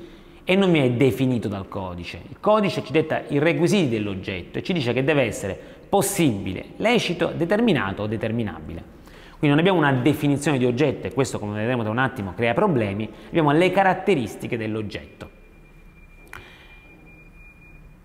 e 0.45 0.57
non 0.57 0.73
viene 0.73 0.97
definito 0.97 1.49
dal 1.49 1.69
codice. 1.69 2.21
Il 2.29 2.37
codice 2.41 2.85
ci 2.85 2.93
detta 2.93 3.23
i 3.29 3.39
requisiti 3.39 3.89
dell'oggetto 3.89 4.59
e 4.59 4.63
ci 4.63 4.73
dice 4.73 4.93
che 4.93 5.05
deve 5.05 5.23
essere 5.23 5.59
possibile, 5.89 6.65
lecito, 6.77 7.33
determinato 7.35 8.03
o 8.03 8.07
determinabile. 8.07 8.93
Quindi 9.39 9.49
non 9.49 9.59
abbiamo 9.59 9.79
una 9.79 9.93
definizione 9.93 10.59
di 10.59 10.65
oggetto, 10.65 11.07
e 11.07 11.13
questo 11.13 11.39
come 11.39 11.59
vedremo 11.59 11.83
tra 11.83 11.91
un 11.91 11.99
attimo 11.99 12.33
crea 12.35 12.55
problemi, 12.55 13.11
abbiamo 13.29 13.53
le 13.53 13.71
caratteristiche 13.71 14.57
dell'oggetto. 14.57 15.31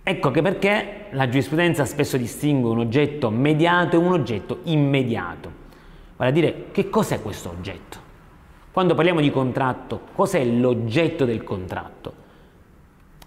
Ecco 0.04 0.32
che 0.32 0.42
perché 0.42 1.06
la 1.12 1.30
giurisprudenza 1.30 1.86
spesso 1.86 2.18
distingue 2.18 2.72
un 2.72 2.80
oggetto 2.80 3.30
mediato 3.30 3.96
e 3.96 4.00
un 4.00 4.12
oggetto 4.12 4.60
immediato. 4.64 5.52
Vale 6.18 6.32
a 6.32 6.34
dire, 6.34 6.66
che 6.72 6.90
cos'è 6.90 7.22
questo 7.22 7.50
oggetto? 7.50 7.98
Quando 8.72 8.96
parliamo 8.96 9.22
di 9.22 9.30
contratto, 9.30 10.02
cos'è 10.16 10.44
l'oggetto 10.44 11.26
del 11.26 11.44
contratto? 11.44 12.14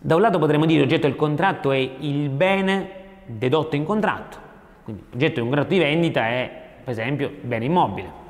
Da 0.00 0.16
un 0.16 0.20
lato 0.20 0.38
potremmo 0.38 0.66
dire 0.66 0.80
che 0.80 0.84
l'oggetto 0.84 1.06
del 1.06 1.16
contratto 1.16 1.70
è 1.70 1.76
il 1.76 2.28
bene 2.28 3.01
dedotto 3.26 3.76
in 3.76 3.84
contratto, 3.84 4.36
quindi 4.84 5.04
l'oggetto 5.10 5.34
di 5.34 5.40
un 5.40 5.46
contratto 5.46 5.72
di 5.72 5.78
vendita 5.78 6.26
è 6.26 6.60
per 6.82 6.92
esempio 6.92 7.32
bene 7.40 7.64
immobile. 7.64 8.20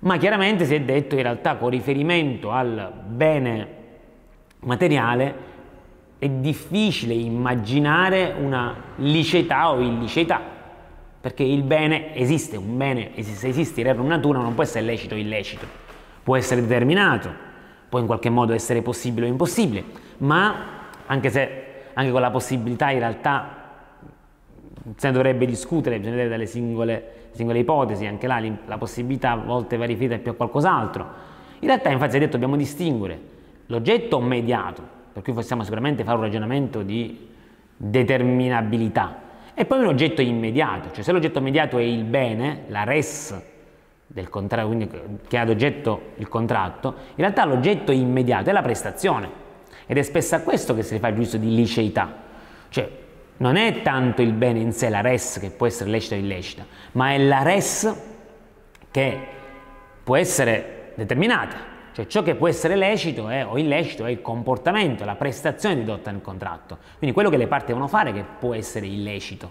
Ma 0.00 0.16
chiaramente 0.16 0.64
si 0.64 0.74
è 0.74 0.80
detto 0.80 1.14
in 1.14 1.22
realtà 1.22 1.56
con 1.56 1.68
riferimento 1.68 2.50
al 2.50 2.90
bene 3.06 3.78
materiale 4.60 5.48
è 6.18 6.28
difficile 6.28 7.14
immaginare 7.14 8.34
una 8.38 8.74
liceità 8.96 9.70
o 9.70 9.80
illiceità, 9.80 10.40
perché 11.20 11.42
il 11.42 11.62
bene 11.62 12.14
esiste, 12.14 12.56
un 12.56 12.76
bene 12.76 13.10
se 13.22 13.48
esiste 13.48 13.80
in 13.80 13.86
rerum 13.86 14.06
natura 14.06 14.38
non 14.38 14.54
può 14.54 14.62
essere 14.62 14.84
lecito 14.84 15.14
o 15.14 15.18
illecito, 15.18 15.66
può 16.22 16.36
essere 16.36 16.60
determinato, 16.62 17.30
può 17.88 17.98
in 17.98 18.06
qualche 18.06 18.30
modo 18.30 18.52
essere 18.52 18.82
possibile 18.82 19.26
o 19.26 19.28
impossibile, 19.28 19.84
ma 20.18 20.54
anche 21.06 21.30
se 21.30 21.64
anche 21.94 22.10
con 22.10 22.20
la 22.20 22.30
possibilità 22.30 22.90
in 22.90 22.98
realtà 22.98 23.58
se 24.96 25.08
ne 25.08 25.12
dovrebbe 25.12 25.46
discutere, 25.46 25.98
bisogna 25.98 26.16
vedere 26.16 26.34
dalle 26.34 26.46
singole, 26.46 27.28
singole 27.32 27.58
ipotesi, 27.58 28.06
anche 28.06 28.26
là 28.26 28.42
la 28.66 28.78
possibilità 28.78 29.32
a 29.32 29.36
volte 29.36 29.76
va 29.76 29.84
riferita 29.84 30.18
più 30.18 30.30
a 30.30 30.34
qualcos'altro. 30.34 31.06
In 31.60 31.68
realtà 31.68 31.90
infatti 31.90 32.12
si 32.12 32.16
è 32.16 32.20
detto 32.20 32.32
dobbiamo 32.32 32.56
distinguere 32.56 33.18
l'oggetto 33.66 34.20
mediato, 34.20 34.82
per 35.12 35.22
cui 35.22 35.32
possiamo 35.32 35.62
sicuramente 35.62 36.02
fare 36.02 36.16
un 36.16 36.22
ragionamento 36.24 36.82
di 36.82 37.28
determinabilità, 37.76 39.28
e 39.54 39.64
poi 39.66 39.80
un 39.80 39.86
oggetto 39.86 40.22
immediato, 40.22 40.90
cioè 40.92 41.04
se 41.04 41.12
l'oggetto 41.12 41.38
immediato 41.38 41.76
è 41.78 41.82
il 41.82 42.04
bene, 42.04 42.62
la 42.68 42.84
res 42.84 43.38
del 44.06 44.28
contratto, 44.28 44.66
quindi 44.66 44.88
che 45.28 45.38
ha 45.38 45.42
ad 45.42 45.50
oggetto 45.50 46.12
il 46.16 46.28
contratto, 46.28 46.94
in 47.10 47.16
realtà 47.16 47.44
l'oggetto 47.44 47.92
immediato 47.92 48.48
è 48.48 48.52
la 48.52 48.62
prestazione 48.62 49.48
ed 49.90 49.98
è 49.98 50.02
spesso 50.02 50.36
a 50.36 50.38
questo 50.38 50.72
che 50.72 50.84
si 50.84 51.00
fa 51.00 51.08
il 51.08 51.16
giudizio 51.16 51.40
di 51.40 51.52
liceità, 51.52 52.14
cioè 52.68 52.88
non 53.38 53.56
è 53.56 53.82
tanto 53.82 54.22
il 54.22 54.30
bene 54.30 54.60
in 54.60 54.70
sé, 54.70 54.88
la 54.88 55.00
res 55.00 55.38
che 55.40 55.50
può 55.50 55.66
essere 55.66 55.90
lecita 55.90 56.14
o 56.14 56.18
illecita, 56.18 56.64
ma 56.92 57.10
è 57.10 57.18
la 57.18 57.42
res 57.42 57.92
che 58.92 59.18
può 60.04 60.14
essere 60.14 60.92
determinata. 60.94 61.56
Cioè 61.90 62.06
ciò 62.06 62.22
che 62.22 62.36
può 62.36 62.46
essere 62.46 62.76
lecito 62.76 63.28
è, 63.28 63.44
o 63.44 63.58
illecito 63.58 64.04
è 64.04 64.10
il 64.10 64.22
comportamento, 64.22 65.04
la 65.04 65.16
prestazione 65.16 65.74
dedotta 65.74 66.12
nel 66.12 66.20
contratto. 66.22 66.78
Quindi 66.98 67.12
quello 67.12 67.28
che 67.28 67.36
le 67.36 67.48
parti 67.48 67.66
devono 67.72 67.88
fare 67.88 68.12
che 68.12 68.24
può 68.38 68.54
essere 68.54 68.86
illecito. 68.86 69.50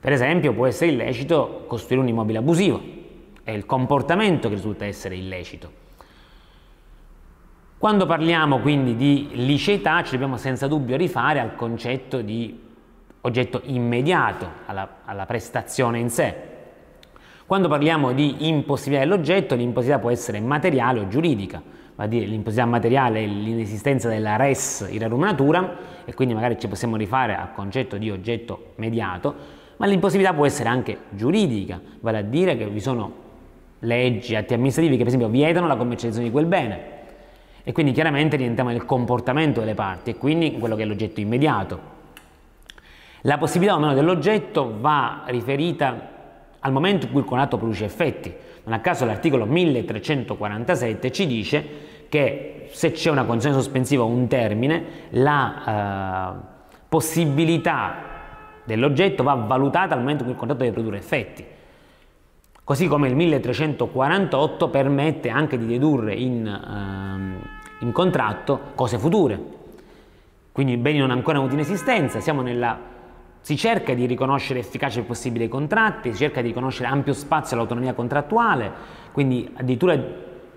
Per 0.00 0.10
esempio 0.10 0.54
può 0.54 0.66
essere 0.66 0.90
illecito 0.90 1.66
costruire 1.68 2.02
un 2.02 2.08
immobile 2.08 2.38
abusivo, 2.38 2.82
è 3.44 3.52
il 3.52 3.64
comportamento 3.64 4.48
che 4.48 4.56
risulta 4.56 4.86
essere 4.86 5.14
illecito. 5.14 5.81
Quando 7.82 8.06
parliamo 8.06 8.60
quindi 8.60 8.94
di 8.94 9.30
liceità 9.32 10.04
ci 10.04 10.12
dobbiamo 10.12 10.36
senza 10.36 10.68
dubbio 10.68 10.96
rifare 10.96 11.40
al 11.40 11.56
concetto 11.56 12.20
di 12.20 12.56
oggetto 13.22 13.60
immediato 13.64 14.48
alla, 14.66 14.98
alla 15.04 15.26
prestazione 15.26 15.98
in 15.98 16.08
sé. 16.08 16.32
Quando 17.44 17.66
parliamo 17.66 18.12
di 18.12 18.46
impossibilità 18.46 19.04
dell'oggetto, 19.04 19.56
l'impossibilità 19.56 20.00
può 20.00 20.10
essere 20.10 20.38
materiale 20.38 21.00
o 21.00 21.08
giuridica, 21.08 21.60
va 21.96 22.04
a 22.04 22.06
dire 22.06 22.24
l'impossibilità 22.24 22.70
materiale 22.70 23.24
è 23.24 23.26
l'inesistenza 23.26 24.08
della 24.08 24.36
res 24.36 24.86
in 24.88 25.00
rerum 25.00 25.22
natura 25.22 25.76
e 26.04 26.14
quindi 26.14 26.34
magari 26.34 26.60
ci 26.60 26.68
possiamo 26.68 26.94
rifare 26.94 27.34
al 27.34 27.52
concetto 27.52 27.96
di 27.96 28.12
oggetto 28.12 28.74
mediato, 28.76 29.34
ma 29.78 29.86
l'impossibilità 29.86 30.32
può 30.32 30.46
essere 30.46 30.68
anche 30.68 30.98
giuridica, 31.10 31.80
vale 31.98 32.18
a 32.18 32.22
dire 32.22 32.56
che 32.56 32.64
vi 32.68 32.78
sono 32.78 33.12
leggi, 33.80 34.36
atti 34.36 34.54
amministrativi 34.54 34.94
che 34.94 35.02
per 35.02 35.12
esempio 35.12 35.28
vietano 35.28 35.66
la 35.66 35.74
commercializzazione 35.74 36.28
di 36.28 36.32
quel 36.32 36.46
bene 36.46 36.91
e 37.64 37.72
quindi 37.72 37.92
chiaramente 37.92 38.36
rientriamo 38.36 38.70
nel 38.70 38.84
comportamento 38.84 39.60
delle 39.60 39.74
parti 39.74 40.10
e 40.10 40.16
quindi 40.16 40.58
quello 40.58 40.76
che 40.76 40.82
è 40.82 40.86
l'oggetto 40.86 41.20
immediato. 41.20 41.90
La 43.22 43.38
possibilità 43.38 43.76
o 43.76 43.78
meno 43.78 43.94
dell'oggetto 43.94 44.74
va 44.80 45.22
riferita 45.26 46.10
al 46.58 46.72
momento 46.72 47.06
in 47.06 47.12
cui 47.12 47.20
il 47.20 47.26
contratto 47.26 47.56
produce 47.56 47.84
effetti. 47.84 48.32
Non 48.64 48.74
a 48.74 48.80
caso 48.80 49.04
l'articolo 49.04 49.44
1347 49.46 51.12
ci 51.12 51.26
dice 51.26 51.64
che 52.08 52.68
se 52.72 52.92
c'è 52.92 53.10
una 53.10 53.24
condizione 53.24 53.56
sospensiva 53.56 54.02
o 54.02 54.06
un 54.06 54.26
termine, 54.26 54.84
la 55.10 56.34
eh, 56.34 56.60
possibilità 56.88 58.10
dell'oggetto 58.64 59.22
va 59.22 59.34
valutata 59.34 59.94
al 59.94 60.00
momento 60.00 60.22
in 60.22 60.24
cui 60.24 60.32
il 60.32 60.38
contratto 60.38 60.62
deve 60.62 60.74
produrre 60.74 60.98
effetti. 60.98 61.44
Così 62.64 62.86
come 62.86 63.08
il 63.08 63.16
1348 63.16 64.68
permette 64.68 65.30
anche 65.30 65.58
di 65.58 65.66
dedurre 65.66 66.14
in, 66.14 66.46
ehm, 66.46 67.11
in 67.82 67.92
contratto 67.92 68.72
cose 68.74 68.98
future. 68.98 69.38
Quindi 70.50 70.76
beni 70.76 70.98
non 70.98 71.10
ancora 71.10 71.38
avuti 71.38 71.54
in 71.54 71.60
esistenza, 71.60 72.18
nella 72.42 72.90
si 73.40 73.56
cerca 73.56 73.92
di 73.92 74.06
riconoscere 74.06 74.60
efficacia 74.60 75.00
il 75.00 75.04
possibile 75.04 75.44
ai 75.44 75.50
contratti, 75.50 76.12
si 76.12 76.18
cerca 76.18 76.40
di 76.40 76.48
riconoscere 76.48 76.88
ampio 76.88 77.12
spazio 77.12 77.56
all'autonomia 77.56 77.92
contrattuale, 77.92 78.70
quindi 79.10 79.50
addirittura 79.54 79.98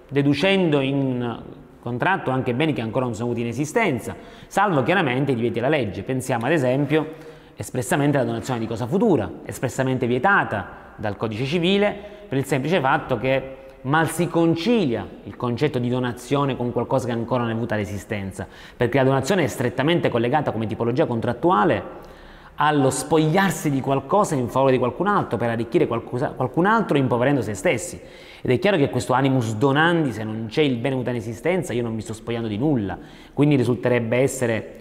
deducendo 0.07 0.81
in 0.81 1.41
contratto 1.81 2.29
anche 2.29 2.53
beni 2.53 2.73
che 2.73 2.81
ancora 2.81 3.05
non 3.05 3.15
sono 3.15 3.27
avuti 3.27 3.41
in 3.41 3.47
esistenza, 3.47 4.15
salvo 4.47 4.83
chiaramente 4.83 5.31
i 5.31 5.35
divieti 5.35 5.55
della 5.55 5.69
legge. 5.69 6.03
Pensiamo 6.03 6.45
ad 6.45 6.51
esempio 6.51 7.13
espressamente 7.55 8.17
alla 8.17 8.25
donazione 8.25 8.59
di 8.59 8.67
cosa 8.67 8.85
futura, 8.85 9.31
espressamente 9.45 10.05
vietata 10.05 10.93
dal 10.95 11.17
codice 11.17 11.45
civile 11.45 11.95
per 12.27 12.37
il 12.37 12.45
semplice 12.45 12.79
fatto 12.79 13.17
che 13.17 13.64
mal 13.85 14.09
si 14.09 14.27
concilia 14.27 15.07
il 15.23 15.35
concetto 15.35 15.77
di 15.77 15.89
donazione 15.89 16.55
con 16.55 16.71
qualcosa 16.71 17.05
che 17.05 17.11
ancora 17.11 17.41
non 17.41 17.51
è 17.51 17.53
avuta 17.53 17.75
l'esistenza, 17.75 18.47
perché 18.75 18.97
la 18.97 19.03
donazione 19.03 19.43
è 19.43 19.47
strettamente 19.47 20.09
collegata 20.09 20.51
come 20.51 20.65
tipologia 20.65 21.05
contrattuale 21.05 22.13
allo 22.55 22.89
spogliarsi 22.89 23.69
di 23.69 23.81
qualcosa 23.81 24.33
in 24.33 24.47
favore 24.47 24.71
di 24.71 24.77
qualcun 24.77 25.07
altro 25.07 25.37
per 25.37 25.49
arricchire 25.49 25.87
qualcun 25.87 26.65
altro 26.65 26.97
impoverendo 26.97 27.41
se 27.41 27.53
stessi. 27.53 27.99
Ed 28.41 28.49
è 28.49 28.59
chiaro 28.59 28.77
che 28.77 28.89
questo 28.89 29.13
animus 29.13 29.55
donandi, 29.55 30.13
se 30.13 30.23
non 30.23 30.45
c'è 30.47 30.61
il 30.61 30.77
bene 30.77 30.95
in 30.95 31.15
esistenza, 31.15 31.73
io 31.73 31.83
non 31.83 31.93
mi 31.93 32.01
sto 32.01 32.13
spogliando 32.13 32.47
di 32.47 32.57
nulla. 32.57 32.97
Quindi 33.33 33.55
risulterebbe 33.55 34.17
essere 34.17 34.73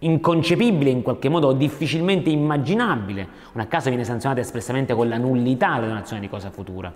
inconcepibile 0.00 0.90
in 0.90 1.02
qualche 1.02 1.28
modo 1.28 1.48
o 1.48 1.52
difficilmente 1.52 2.28
immaginabile. 2.28 3.28
Un 3.52 3.60
a 3.60 3.66
caso 3.66 3.88
viene 3.88 4.04
sanzionata 4.04 4.40
espressamente 4.40 4.94
con 4.94 5.08
la 5.08 5.16
nullità 5.16 5.78
la 5.78 5.86
donazione 5.86 6.20
di 6.20 6.28
cosa 6.28 6.50
futura. 6.50 6.92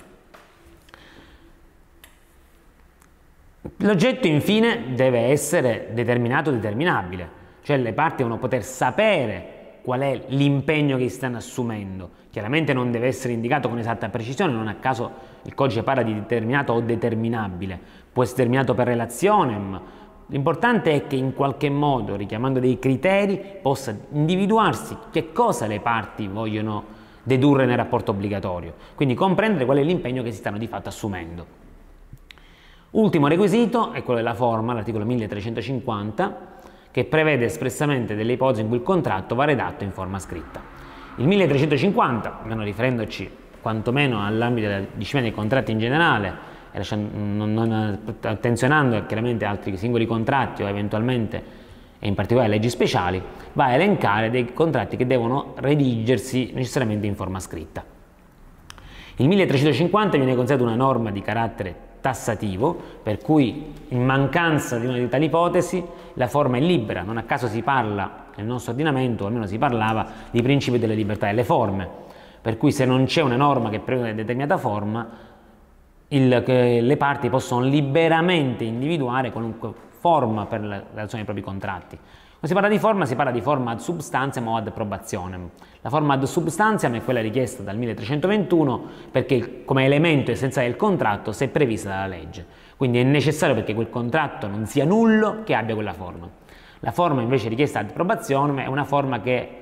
L'oggetto 3.78 4.26
infine 4.26 4.94
deve 4.94 5.18
essere 5.26 5.88
determinato 5.92 6.48
o 6.48 6.52
determinabile, 6.52 7.28
cioè 7.62 7.76
le 7.76 7.92
parti 7.92 8.18
devono 8.18 8.38
poter 8.38 8.64
sapere 8.64 9.80
qual 9.82 10.00
è 10.00 10.22
l'impegno 10.28 10.96
che 10.96 11.10
stanno 11.10 11.36
assumendo. 11.36 12.10
Chiaramente 12.30 12.72
non 12.72 12.90
deve 12.90 13.08
essere 13.08 13.34
indicato 13.34 13.68
con 13.68 13.78
esatta 13.78 14.08
precisione, 14.08 14.52
non 14.52 14.66
a 14.68 14.76
caso 14.76 15.10
il 15.42 15.54
codice 15.54 15.82
parla 15.82 16.02
di 16.02 16.14
determinato 16.14 16.72
o 16.72 16.80
determinabile, 16.80 17.78
può 18.10 18.22
essere 18.22 18.44
determinato 18.44 18.74
per 18.74 18.86
relazione, 18.86 19.98
L'importante 20.30 20.92
è 20.92 21.06
che 21.08 21.16
in 21.16 21.34
qualche 21.34 21.68
modo, 21.68 22.14
richiamando 22.14 22.60
dei 22.60 22.78
criteri, 22.78 23.42
possa 23.60 23.96
individuarsi 24.12 24.96
che 25.10 25.32
cosa 25.32 25.66
le 25.66 25.80
parti 25.80 26.28
vogliono 26.28 26.84
dedurre 27.24 27.66
nel 27.66 27.76
rapporto 27.76 28.12
obbligatorio, 28.12 28.74
quindi 28.94 29.14
comprendere 29.14 29.64
qual 29.64 29.78
è 29.78 29.82
l'impegno 29.82 30.22
che 30.22 30.30
si 30.30 30.38
stanno 30.38 30.56
di 30.56 30.68
fatto 30.68 30.88
assumendo. 30.88 31.59
Ultimo 32.92 33.28
requisito 33.28 33.92
è 33.92 34.02
quello 34.02 34.18
della 34.18 34.34
forma, 34.34 34.72
l'articolo 34.72 35.04
1350, 35.04 36.48
che 36.90 37.04
prevede 37.04 37.44
espressamente 37.44 38.16
delle 38.16 38.32
ipotesi 38.32 38.62
in 38.62 38.68
cui 38.68 38.78
il 38.78 38.82
contratto 38.82 39.36
va 39.36 39.44
redatto 39.44 39.84
in 39.84 39.92
forma 39.92 40.18
scritta. 40.18 40.60
Il 41.16 41.26
1350, 41.28 42.40
almeno 42.42 42.64
riferendoci 42.64 43.30
quantomeno 43.60 44.26
all'ambito 44.26 44.66
della 44.66 44.86
disciplina 44.92 45.26
dei 45.26 45.36
contratti 45.36 45.70
in 45.70 45.78
generale, 45.78 46.48
e 46.72 46.82
non, 46.96 47.52
non, 47.52 47.98
attenzionando 48.22 49.06
chiaramente 49.06 49.44
altri 49.44 49.76
singoli 49.76 50.06
contratti 50.06 50.64
o 50.64 50.68
eventualmente 50.68 51.58
e 52.00 52.08
in 52.08 52.14
particolare 52.14 52.48
leggi 52.48 52.70
speciali, 52.70 53.22
va 53.52 53.66
a 53.66 53.72
elencare 53.74 54.30
dei 54.30 54.52
contratti 54.52 54.96
che 54.96 55.06
devono 55.06 55.54
redigersi 55.58 56.50
necessariamente 56.54 57.06
in 57.06 57.14
forma 57.14 57.38
scritta. 57.38 57.84
Il 59.16 59.28
1350 59.28 60.16
viene 60.16 60.34
considerato 60.34 60.64
una 60.64 60.76
norma 60.76 61.10
di 61.12 61.20
carattere 61.20 61.88
tassativo, 62.00 62.76
per 63.02 63.18
cui 63.18 63.72
in 63.88 64.04
mancanza 64.04 64.78
di 64.78 64.86
una 64.86 64.98
di 64.98 65.08
tali 65.08 65.26
ipotesi 65.26 65.84
la 66.14 66.26
forma 66.28 66.56
è 66.56 66.60
libera, 66.60 67.02
non 67.02 67.16
a 67.16 67.22
caso 67.22 67.46
si 67.46 67.62
parla 67.62 68.26
nel 68.36 68.46
nostro 68.46 68.72
ordinamento, 68.72 69.24
o 69.24 69.26
almeno 69.26 69.46
si 69.46 69.58
parlava, 69.58 70.06
di 70.30 70.42
principio 70.42 70.78
della 70.78 70.94
libertà 70.94 71.26
delle 71.26 71.44
forme. 71.44 72.08
per 72.40 72.56
cui 72.56 72.72
se 72.72 72.86
non 72.86 73.04
c'è 73.04 73.20
una 73.20 73.36
norma 73.36 73.68
che 73.68 73.80
prevede 73.80 74.08
una 74.08 74.16
determinata 74.16 74.56
forma, 74.56 75.08
il, 76.08 76.28
le 76.28 76.96
parti 76.96 77.28
possono 77.28 77.64
liberamente 77.64 78.64
individuare 78.64 79.30
qualunque 79.30 79.72
forma 79.98 80.46
per 80.46 80.64
la 80.64 80.76
redazione 80.76 81.22
dei 81.22 81.24
propri 81.24 81.42
contratti. 81.42 81.98
Quando 82.40 82.56
si 82.56 82.62
parla 82.62 82.68
di 82.70 82.78
forma, 82.78 83.04
si 83.04 83.14
parla 83.16 83.32
di 83.32 83.40
forma 83.42 83.70
ad 83.72 83.80
substantiam 83.80 84.48
o 84.48 84.56
ad 84.56 84.72
probationem. 84.72 85.50
La 85.82 85.90
forma 85.90 86.14
ad 86.14 86.22
substantiam 86.22 86.94
è 86.94 87.04
quella 87.04 87.20
richiesta 87.20 87.62
dal 87.62 87.76
1321 87.76 88.82
perché 89.10 89.62
come 89.66 89.84
elemento 89.84 90.30
essenziale 90.30 90.68
del 90.68 90.78
contratto 90.78 91.32
se 91.32 91.44
è 91.44 91.48
prevista 91.48 91.90
dalla 91.90 92.06
legge. 92.06 92.46
Quindi 92.78 92.98
è 92.98 93.02
necessario 93.02 93.54
perché 93.54 93.74
quel 93.74 93.90
contratto 93.90 94.46
non 94.46 94.64
sia 94.64 94.86
nullo 94.86 95.42
che 95.44 95.54
abbia 95.54 95.74
quella 95.74 95.92
forma. 95.92 96.30
La 96.78 96.92
forma 96.92 97.20
invece 97.20 97.50
richiesta 97.50 97.80
ad 97.80 97.92
probationem 97.92 98.60
è 98.60 98.66
una 98.68 98.84
forma 98.84 99.20
che 99.20 99.56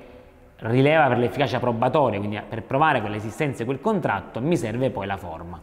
rileva 0.59 1.09
per 1.09 1.17
l'efficacia 1.17 1.59
probatoria, 1.59 2.17
quindi 2.17 2.41
per 2.47 2.63
provare 2.63 3.01
quell'esistenza 3.01 3.57
di 3.57 3.65
quel 3.65 3.81
contratto 3.81 4.39
mi 4.39 4.55
serve 4.55 4.89
poi 4.89 5.05
la 5.05 5.17
forma. 5.17 5.59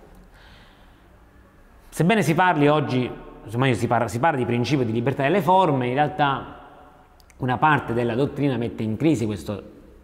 Sebbene 1.89 2.21
si 2.21 2.35
parli 2.35 2.69
oggi, 2.69 3.11
insomma, 3.43 3.73
si, 3.73 3.87
parla, 3.87 4.07
si 4.07 4.19
parla 4.19 4.37
di 4.37 4.45
principio 4.45 4.85
di 4.85 4.93
libertà 4.93 5.23
delle 5.23 5.41
forme, 5.41 5.87
in 5.87 5.95
realtà 5.95 6.56
una 7.39 7.59
parte 7.59 7.93
della 7.93 8.15
dottrina 8.15 8.57
mette 8.57 8.83
in 8.83 8.97
crisi 8.97 9.27
questo, 9.27 9.63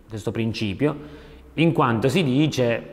questo 0.09 0.31
principio, 0.31 0.97
in 1.55 1.73
quanto 1.73 2.09
si 2.09 2.23
dice 2.23 2.87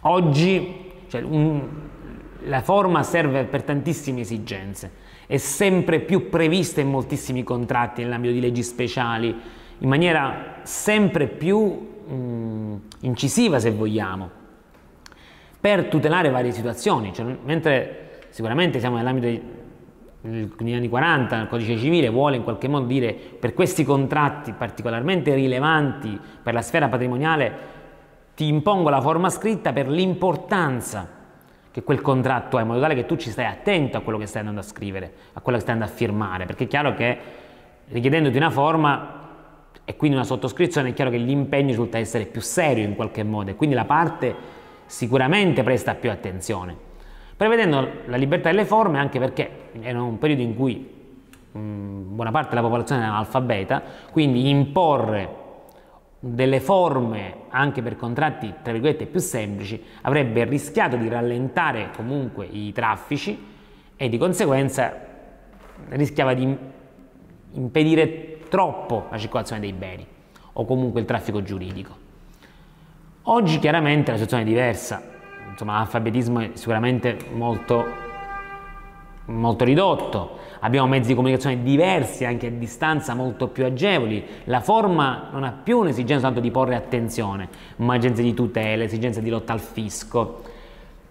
oggi 0.00 0.90
cioè, 1.08 1.22
un, 1.22 1.68
la 2.44 2.62
forma 2.62 3.02
serve 3.02 3.44
per 3.44 3.62
tantissime 3.62 4.20
esigenze, 4.20 4.90
è 5.26 5.36
sempre 5.36 6.00
più 6.00 6.28
prevista 6.28 6.80
in 6.80 6.88
moltissimi 6.88 7.42
contratti 7.42 8.02
nell'ambito 8.02 8.32
di 8.32 8.40
leggi 8.40 8.62
speciali, 8.62 9.34
in 9.78 9.88
maniera 9.88 10.60
sempre 10.62 11.26
più 11.26 11.58
mh, 11.58 12.80
incisiva 13.00 13.58
se 13.58 13.70
vogliamo 13.70 14.40
per 15.60 15.84
tutelare 15.84 16.30
varie 16.30 16.50
situazioni, 16.50 17.12
cioè, 17.12 17.36
mentre 17.44 18.20
sicuramente 18.30 18.80
siamo 18.80 18.96
nell'ambito 18.96 19.60
degli 20.22 20.72
anni 20.72 20.88
40, 20.88 21.36
il 21.40 21.48
codice 21.48 21.76
civile 21.76 22.08
vuole 22.08 22.36
in 22.36 22.44
qualche 22.44 22.68
modo 22.68 22.86
dire 22.86 23.12
per 23.12 23.54
questi 23.54 23.84
contratti 23.84 24.52
particolarmente 24.52 25.34
rilevanti 25.34 26.18
per 26.42 26.54
la 26.54 26.62
sfera 26.62 26.88
patrimoniale 26.88 27.80
ti 28.34 28.46
impongo 28.46 28.88
la 28.88 29.00
forma 29.00 29.28
scritta 29.30 29.72
per 29.72 29.88
l'importanza 29.88 31.20
che 31.72 31.82
quel 31.82 32.00
contratto 32.00 32.56
ha, 32.56 32.60
in 32.60 32.68
modo 32.68 32.80
tale 32.80 32.94
che 32.94 33.06
tu 33.06 33.16
ci 33.16 33.30
stai 33.30 33.46
attento 33.46 33.96
a 33.96 34.00
quello 34.00 34.18
che 34.18 34.26
stai 34.26 34.40
andando 34.40 34.60
a 34.60 34.64
scrivere, 34.64 35.12
a 35.32 35.40
quello 35.40 35.58
che 35.58 35.64
stai 35.64 35.74
andando 35.74 35.92
a 35.92 35.96
firmare, 35.96 36.44
perché 36.44 36.64
è 36.64 36.66
chiaro 36.68 36.94
che 36.94 37.18
richiedendoti 37.88 38.36
una 38.36 38.50
forma 38.50 39.20
e 39.84 39.96
quindi 39.96 40.16
una 40.16 40.24
sottoscrizione 40.24 40.90
è 40.90 40.92
chiaro 40.92 41.10
che 41.10 41.16
l'impegno 41.16 41.68
risulta 41.68 41.98
essere 41.98 42.26
più 42.26 42.40
serio 42.40 42.84
in 42.84 42.94
qualche 42.94 43.24
modo 43.24 43.50
e 43.50 43.56
quindi 43.56 43.74
la 43.74 43.86
parte 43.86 44.60
sicuramente 44.86 45.62
presta 45.62 45.94
più 45.94 46.10
attenzione, 46.10 46.76
prevedendo 47.42 48.02
la 48.06 48.16
libertà 48.16 48.50
delle 48.50 48.64
forme 48.64 48.98
anche 48.98 49.18
perché 49.18 49.50
era 49.80 50.00
un 50.00 50.16
periodo 50.18 50.42
in 50.42 50.54
cui 50.54 50.88
mh, 51.50 51.58
mm, 51.58 52.14
buona 52.14 52.30
parte 52.30 52.50
della 52.50 52.60
popolazione 52.60 53.02
era 53.02 53.10
analfabeta, 53.10 53.82
quindi 54.12 54.48
imporre 54.48 55.40
delle 56.20 56.60
forme 56.60 57.34
anche 57.48 57.82
per 57.82 57.96
contratti 57.96 58.54
tra 58.62 58.70
virgolette 58.70 59.06
più 59.06 59.18
semplici 59.18 59.82
avrebbe 60.02 60.44
rischiato 60.44 60.94
di 60.94 61.08
rallentare 61.08 61.90
comunque 61.96 62.46
i 62.46 62.70
traffici 62.70 63.36
e 63.96 64.08
di 64.08 64.18
conseguenza 64.18 64.94
rischiava 65.88 66.34
di 66.34 66.56
impedire 67.54 68.38
troppo 68.48 69.06
la 69.10 69.18
circolazione 69.18 69.60
dei 69.60 69.72
beni 69.72 70.06
o 70.52 70.64
comunque 70.64 71.00
il 71.00 71.06
traffico 71.06 71.42
giuridico. 71.42 71.96
Oggi 73.22 73.58
chiaramente 73.58 74.12
la 74.12 74.16
situazione 74.16 74.44
è 74.44 74.46
diversa, 74.46 75.11
insomma 75.52 75.74
l'alfabetismo 75.74 76.40
è 76.40 76.50
sicuramente 76.54 77.16
molto, 77.34 77.84
molto 79.26 79.64
ridotto, 79.64 80.38
abbiamo 80.60 80.88
mezzi 80.88 81.08
di 81.08 81.14
comunicazione 81.14 81.62
diversi, 81.62 82.24
anche 82.24 82.48
a 82.48 82.50
distanza 82.50 83.14
molto 83.14 83.48
più 83.48 83.64
agevoli, 83.64 84.24
la 84.44 84.60
forma 84.60 85.28
non 85.30 85.44
ha 85.44 85.52
più 85.52 85.78
un'esigenza 85.78 86.26
tanto 86.26 86.40
di 86.40 86.50
porre 86.50 86.74
attenzione, 86.74 87.48
ma 87.76 87.96
esigenze 87.96 88.22
di 88.22 88.34
tutela, 88.34 88.82
esigenza 88.84 89.20
di 89.20 89.30
lotta 89.30 89.52
al 89.52 89.60
fisco, 89.60 90.42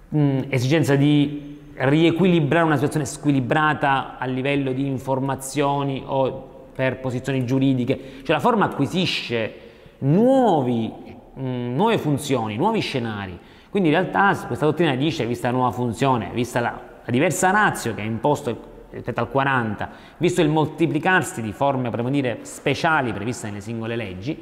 mh, 0.10 0.19
mm, 0.19 0.39
esigenza 0.49 0.95
di 0.95 1.60
riequilibrare 1.73 2.65
una 2.65 2.75
situazione 2.75 3.06
squilibrata 3.06 4.17
a 4.17 4.25
livello 4.25 4.71
di 4.71 4.86
informazioni 4.86 6.04
o 6.06 6.49
per 6.73 6.99
posizioni 6.99 7.45
giuridiche, 7.45 8.21
cioè 8.23 8.36
la 8.36 8.41
forma 8.41 8.65
acquisisce 8.65 9.54
nuovi 9.99 10.91
mh, 11.34 11.41
mm, 11.41 11.75
nuove 11.75 11.97
funzioni, 11.97 12.56
nuovi 12.56 12.80
scenari. 12.80 13.38
Quindi 13.71 13.88
in 13.88 13.95
realtà 13.95 14.38
questa 14.45 14.65
dottrina 14.65 14.95
dice, 14.95 15.25
vista 15.25 15.49
la 15.49 15.55
nuova 15.55 15.71
funzione, 15.71 16.29
vista 16.34 16.60
la, 16.60 16.77
la 17.05 17.12
diversa 17.12 17.51
razio 17.51 17.95
che 17.95 18.01
è 18.01 18.05
imposto 18.05 18.69
rispetto 18.89 19.21
al 19.21 19.29
40, 19.29 19.89
visto 20.17 20.41
il 20.41 20.49
moltiplicarsi 20.49 21.41
di 21.41 21.53
forme, 21.53 21.89
dire, 22.12 22.39
speciali 22.41 23.13
previste 23.13 23.47
nelle 23.47 23.62
singole 23.62 23.95
leggi, 23.95 24.38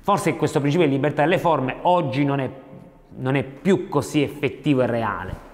forse 0.00 0.34
questo 0.34 0.58
principio 0.58 0.86
di 0.86 0.92
libertà 0.92 1.22
delle 1.22 1.38
forme 1.38 1.76
oggi 1.82 2.24
non 2.24 2.40
è, 2.40 2.50
non 3.18 3.36
è 3.36 3.44
più 3.44 3.88
così 3.88 4.22
effettivo 4.22 4.82
e 4.82 4.86
reale. 4.86 5.44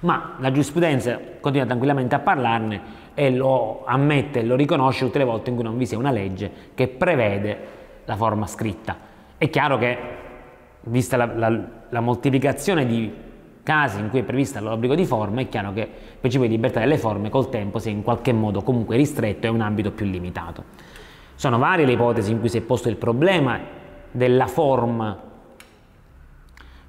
Ma 0.00 0.36
la 0.38 0.50
giurisprudenza 0.50 1.18
continua 1.40 1.66
tranquillamente 1.66 2.14
a 2.14 2.20
parlarne 2.20 2.80
e 3.12 3.32
lo 3.32 3.82
ammette 3.84 4.38
e 4.38 4.44
lo 4.44 4.54
riconosce 4.54 5.04
tutte 5.04 5.18
le 5.18 5.24
volte 5.24 5.50
in 5.50 5.56
cui 5.56 5.64
non 5.64 5.76
vi 5.76 5.84
sia 5.84 5.98
una 5.98 6.12
legge 6.12 6.50
che 6.74 6.86
prevede 6.86 7.58
la 8.04 8.14
forma 8.14 8.46
scritta. 8.46 8.96
È 9.36 9.50
chiaro 9.50 9.78
che, 9.78 9.98
vista 10.84 11.16
la, 11.16 11.26
la, 11.26 11.60
la 11.88 12.00
moltiplicazione 12.00 12.86
di 12.86 13.12
casi 13.62 14.00
in 14.00 14.08
cui 14.08 14.20
è 14.20 14.22
prevista 14.22 14.60
l'obbligo 14.60 14.94
di 14.94 15.04
forma, 15.04 15.40
è 15.40 15.48
chiaro 15.48 15.72
che 15.72 15.80
il 15.80 16.18
principio 16.18 16.48
di 16.48 16.54
libertà 16.54 16.80
delle 16.80 16.98
forme 16.98 17.30
col 17.30 17.48
tempo 17.48 17.78
si 17.78 17.88
è 17.88 17.92
in 17.92 18.02
qualche 18.02 18.32
modo 18.32 18.62
comunque 18.62 18.96
ristretto 18.96 19.46
e 19.46 19.50
un 19.50 19.60
ambito 19.60 19.92
più 19.92 20.06
limitato. 20.06 20.64
Sono 21.34 21.58
varie 21.58 21.86
le 21.86 21.92
ipotesi 21.92 22.32
in 22.32 22.40
cui 22.40 22.48
si 22.48 22.58
è 22.58 22.60
posto 22.62 22.88
il 22.88 22.96
problema 22.96 23.58
della 24.10 24.46
forma 24.46 25.16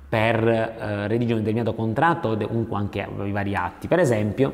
per 0.09 0.45
eh, 0.45 1.07
redigere 1.07 1.37
un 1.37 1.43
determinato 1.43 1.73
contratto 1.73 2.29
o 2.29 2.37
comunque 2.37 2.77
anche 2.77 3.07
i 3.25 3.31
vari 3.31 3.55
atti. 3.55 3.87
Per 3.87 3.99
esempio, 3.99 4.51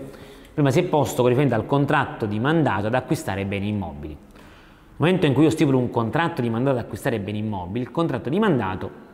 prima 0.53 0.69
si 0.69 0.81
è 0.81 0.83
posto 0.83 1.21
con 1.21 1.31
riferimento 1.31 1.59
al 1.59 1.65
contratto 1.65 2.25
di 2.25 2.39
mandato 2.39 2.87
ad 2.87 2.93
acquistare 2.93 3.45
beni 3.45 3.69
immobili. 3.69 4.13
Nel 4.13 4.95
momento 4.97 5.25
in 5.25 5.33
cui 5.33 5.43
io 5.43 5.49
stipolo 5.49 5.77
un 5.77 5.89
contratto 5.89 6.41
di 6.41 6.49
mandato 6.49 6.77
ad 6.77 6.83
acquistare 6.83 7.19
beni 7.19 7.39
immobili, 7.39 7.85
il 7.85 7.91
contratto 7.91 8.29
di 8.29 8.37
mandato 8.37 9.05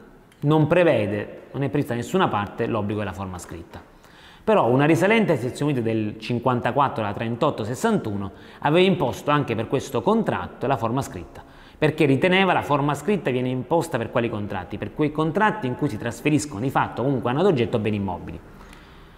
non 0.44 0.68
prevede, 0.68 1.42
non 1.52 1.64
è 1.64 1.70
previsto 1.70 1.94
da 1.94 2.00
nessuna 2.00 2.28
parte 2.28 2.66
l'obbligo 2.66 3.00
della 3.00 3.14
forma 3.14 3.38
scritta. 3.38 3.82
Però 4.44 4.70
una 4.70 4.86
risalente 4.86 5.38
sezione 5.38 5.72
unite 5.72 5.86
del 5.86 6.20
54 6.20 7.04
alla 7.04 7.14
3861 7.14 8.32
aveva 8.60 8.86
imposto 8.86 9.32
anche 9.32 9.56
per 9.56 9.68
questo 9.68 10.02
contratto 10.02 10.68
la 10.68 10.78
forma 10.78 11.02
scritta, 11.02 11.44
perché 11.78 12.06
riteneva 12.06 12.52
la 12.54 12.62
forma 12.62 12.94
scritta 12.94 13.32
viene 13.32 13.50
imposta 13.50 13.98
per 13.98 14.12
quali 14.12 14.30
contratti? 14.30 14.78
Per 14.78 14.94
quei 14.94 15.12
contratti 15.12 15.68
in 15.68 15.76
cui 15.76 15.88
si 15.90 15.98
trasferiscono 15.98 16.60
di 16.60 16.70
fatto 16.70 17.04
comunque 17.04 17.32
ad 17.32 17.46
oggetto 17.46 17.80
beni 17.80 17.96
immobili 17.98 18.40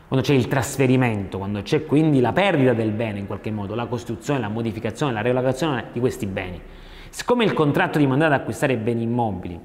quando 0.07 0.23
c'è 0.23 0.35
il 0.35 0.47
trasferimento, 0.47 1.39
quando 1.39 1.63
c'è 1.63 1.85
quindi 1.85 2.19
la 2.19 2.31
perdita 2.31 2.73
del 2.73 2.91
bene 2.91 3.17
in 3.17 3.25
qualche 3.25 3.49
modo, 3.49 3.73
la 3.73 3.87
costruzione, 3.87 4.39
la 4.39 4.49
modificazione, 4.49 5.11
la 5.11 5.21
relocazione 5.21 5.85
di 5.91 5.99
questi 5.99 6.27
beni. 6.27 6.61
Siccome 7.09 7.43
il 7.43 7.53
contratto 7.53 7.97
di 7.97 8.05
mandato 8.05 8.33
ad 8.33 8.41
acquistare 8.41 8.77
beni 8.77 9.01
immobili 9.01 9.59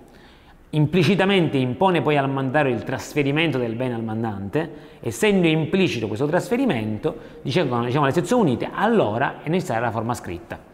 implicitamente 0.71 1.57
impone 1.57 2.01
poi 2.01 2.17
al 2.17 2.31
mandato 2.31 2.69
il 2.69 2.85
trasferimento 2.85 3.59
del 3.59 3.75
bene 3.75 3.95
al 3.95 4.05
mandante, 4.05 4.71
essendo 5.01 5.47
implicito 5.47 6.07
questo 6.07 6.27
trasferimento, 6.27 7.17
dicevano 7.43 7.87
diciamo, 7.87 8.05
le 8.07 8.13
sezioni 8.13 8.43
unite, 8.43 8.71
allora 8.73 9.43
è 9.43 9.49
necessaria 9.49 9.83
la 9.83 9.91
forma 9.91 10.15
scritta. 10.15 10.69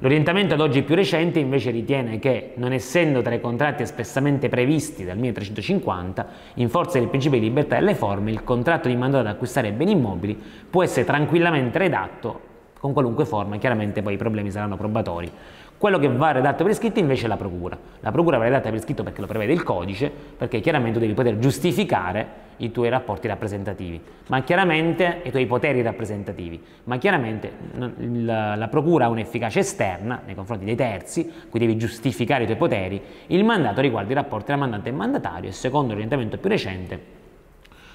L'orientamento 0.00 0.54
ad 0.54 0.60
oggi 0.60 0.82
più 0.82 0.94
recente 0.94 1.40
invece 1.40 1.72
ritiene 1.72 2.20
che, 2.20 2.52
non 2.54 2.72
essendo 2.72 3.20
tra 3.20 3.34
i 3.34 3.40
contratti 3.40 3.82
espressamente 3.82 4.48
previsti 4.48 5.04
dal 5.04 5.18
1350, 5.18 6.26
in 6.54 6.68
forza 6.68 7.00
del 7.00 7.08
principio 7.08 7.40
di 7.40 7.46
libertà 7.46 7.76
delle 7.76 7.96
forme, 7.96 8.30
il 8.30 8.44
contratto 8.44 8.86
di 8.86 8.94
mandato 8.94 9.26
ad 9.26 9.34
acquistare 9.34 9.72
beni 9.72 9.92
immobili 9.92 10.40
può 10.70 10.84
essere 10.84 11.04
tranquillamente 11.04 11.78
redatto 11.78 12.40
con 12.78 12.92
qualunque 12.92 13.24
forma, 13.24 13.56
chiaramente 13.58 14.02
poi 14.02 14.14
i 14.14 14.16
problemi 14.16 14.52
saranno 14.52 14.76
probatori. 14.76 15.30
Quello 15.78 15.98
che 16.00 16.08
va 16.08 16.32
redatto 16.32 16.64
per 16.64 16.72
iscritto 16.72 16.98
invece 16.98 17.26
è 17.26 17.28
la 17.28 17.36
procura. 17.36 17.78
La 18.00 18.10
procura 18.10 18.36
va 18.36 18.44
redatta 18.44 18.68
per 18.68 18.78
iscritto 18.78 19.04
perché 19.04 19.20
lo 19.20 19.28
prevede 19.28 19.52
il 19.52 19.62
codice, 19.62 20.10
perché 20.36 20.58
chiaramente 20.58 20.98
devi 20.98 21.14
poter 21.14 21.38
giustificare 21.38 22.46
i 22.56 22.72
tuoi 22.72 22.88
rapporti 22.88 23.28
rappresentativi, 23.28 24.00
ma 24.26 24.42
chiaramente 24.42 25.20
i 25.22 25.30
tuoi 25.30 25.46
poteri 25.46 25.80
rappresentativi, 25.82 26.60
ma 26.84 26.98
chiaramente 26.98 27.52
la, 27.74 28.56
la 28.56 28.66
procura 28.66 29.04
ha 29.04 29.08
un'efficacia 29.08 29.60
esterna 29.60 30.22
nei 30.26 30.34
confronti 30.34 30.64
dei 30.64 30.74
terzi, 30.74 31.32
cui 31.48 31.60
devi 31.60 31.76
giustificare 31.76 32.42
i 32.42 32.46
tuoi 32.46 32.58
poteri, 32.58 33.00
il 33.28 33.44
mandato 33.44 33.80
riguarda 33.80 34.10
i 34.10 34.14
rapporti 34.16 34.46
tra 34.46 34.56
mandante 34.56 34.88
e 34.88 34.92
mandatario 34.92 35.48
e 35.48 35.52
secondo 35.52 35.92
l'orientamento 35.92 36.38
più 36.38 36.48
recente 36.48 37.16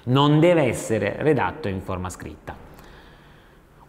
non 0.06 0.39
deve 0.39 0.63
essere 0.63 1.17
redatto 1.19 1.67
in 1.67 1.82
forma 1.82 2.10
scritta. 2.10 2.56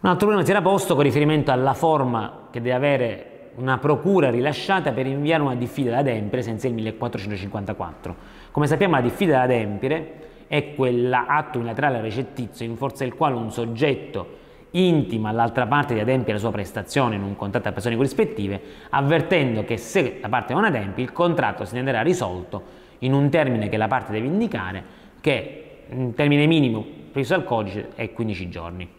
Un 0.01 0.09
altro 0.09 0.27
problema 0.27 0.45
si 0.45 0.51
era 0.51 0.61
posto 0.61 0.93
con 0.95 1.03
riferimento 1.03 1.51
alla 1.51 1.73
forma 1.73 2.47
che 2.51 2.61
deve 2.61 2.75
avere 2.75 3.34
una 3.55 3.77
procura 3.77 4.29
rilasciata 4.29 4.91
per 4.91 5.05
inviare 5.05 5.41
una 5.41 5.55
diffida 5.55 5.91
da 5.91 5.99
adempiere 5.99 6.43
senza 6.43 6.67
il 6.67 6.73
1454. 6.73 8.15
Come 8.51 8.67
sappiamo 8.67 8.95
la 8.95 9.01
diffida 9.01 9.37
da 9.37 9.41
adempiere 9.43 10.13
è 10.47 10.73
quell'atto 10.75 11.57
unilaterale 11.57 12.01
recettizio 12.01 12.65
in 12.65 12.75
forza 12.75 13.03
del 13.03 13.15
quale 13.15 13.35
un 13.35 13.51
soggetto 13.51 14.43
intima 14.71 15.29
all'altra 15.29 15.67
parte 15.67 15.93
di 15.93 16.01
adempiere 16.01 16.33
la 16.33 16.39
sua 16.39 16.51
prestazione 16.51 17.15
in 17.15 17.23
un 17.23 17.35
contratto 17.35 17.69
a 17.69 17.71
persone 17.71 17.95
corrispettive, 17.95 18.61
avvertendo 18.89 19.63
che 19.63 19.77
se 19.77 20.19
la 20.21 20.29
parte 20.29 20.53
non 20.53 20.65
adempie 20.65 21.03
il 21.03 21.11
contratto 21.11 21.63
si 21.65 21.75
renderà 21.75 22.01
risolto 22.01 22.83
in 22.99 23.13
un 23.13 23.29
termine 23.29 23.69
che 23.69 23.77
la 23.77 23.87
parte 23.87 24.11
deve 24.11 24.27
indicare, 24.27 24.83
che 25.21 25.61
un 25.89 26.13
termine 26.13 26.45
minimo 26.45 26.85
previsto 27.11 27.35
dal 27.35 27.45
codice 27.45 27.89
è 27.95 28.11
15 28.11 28.49
giorni. 28.49 28.89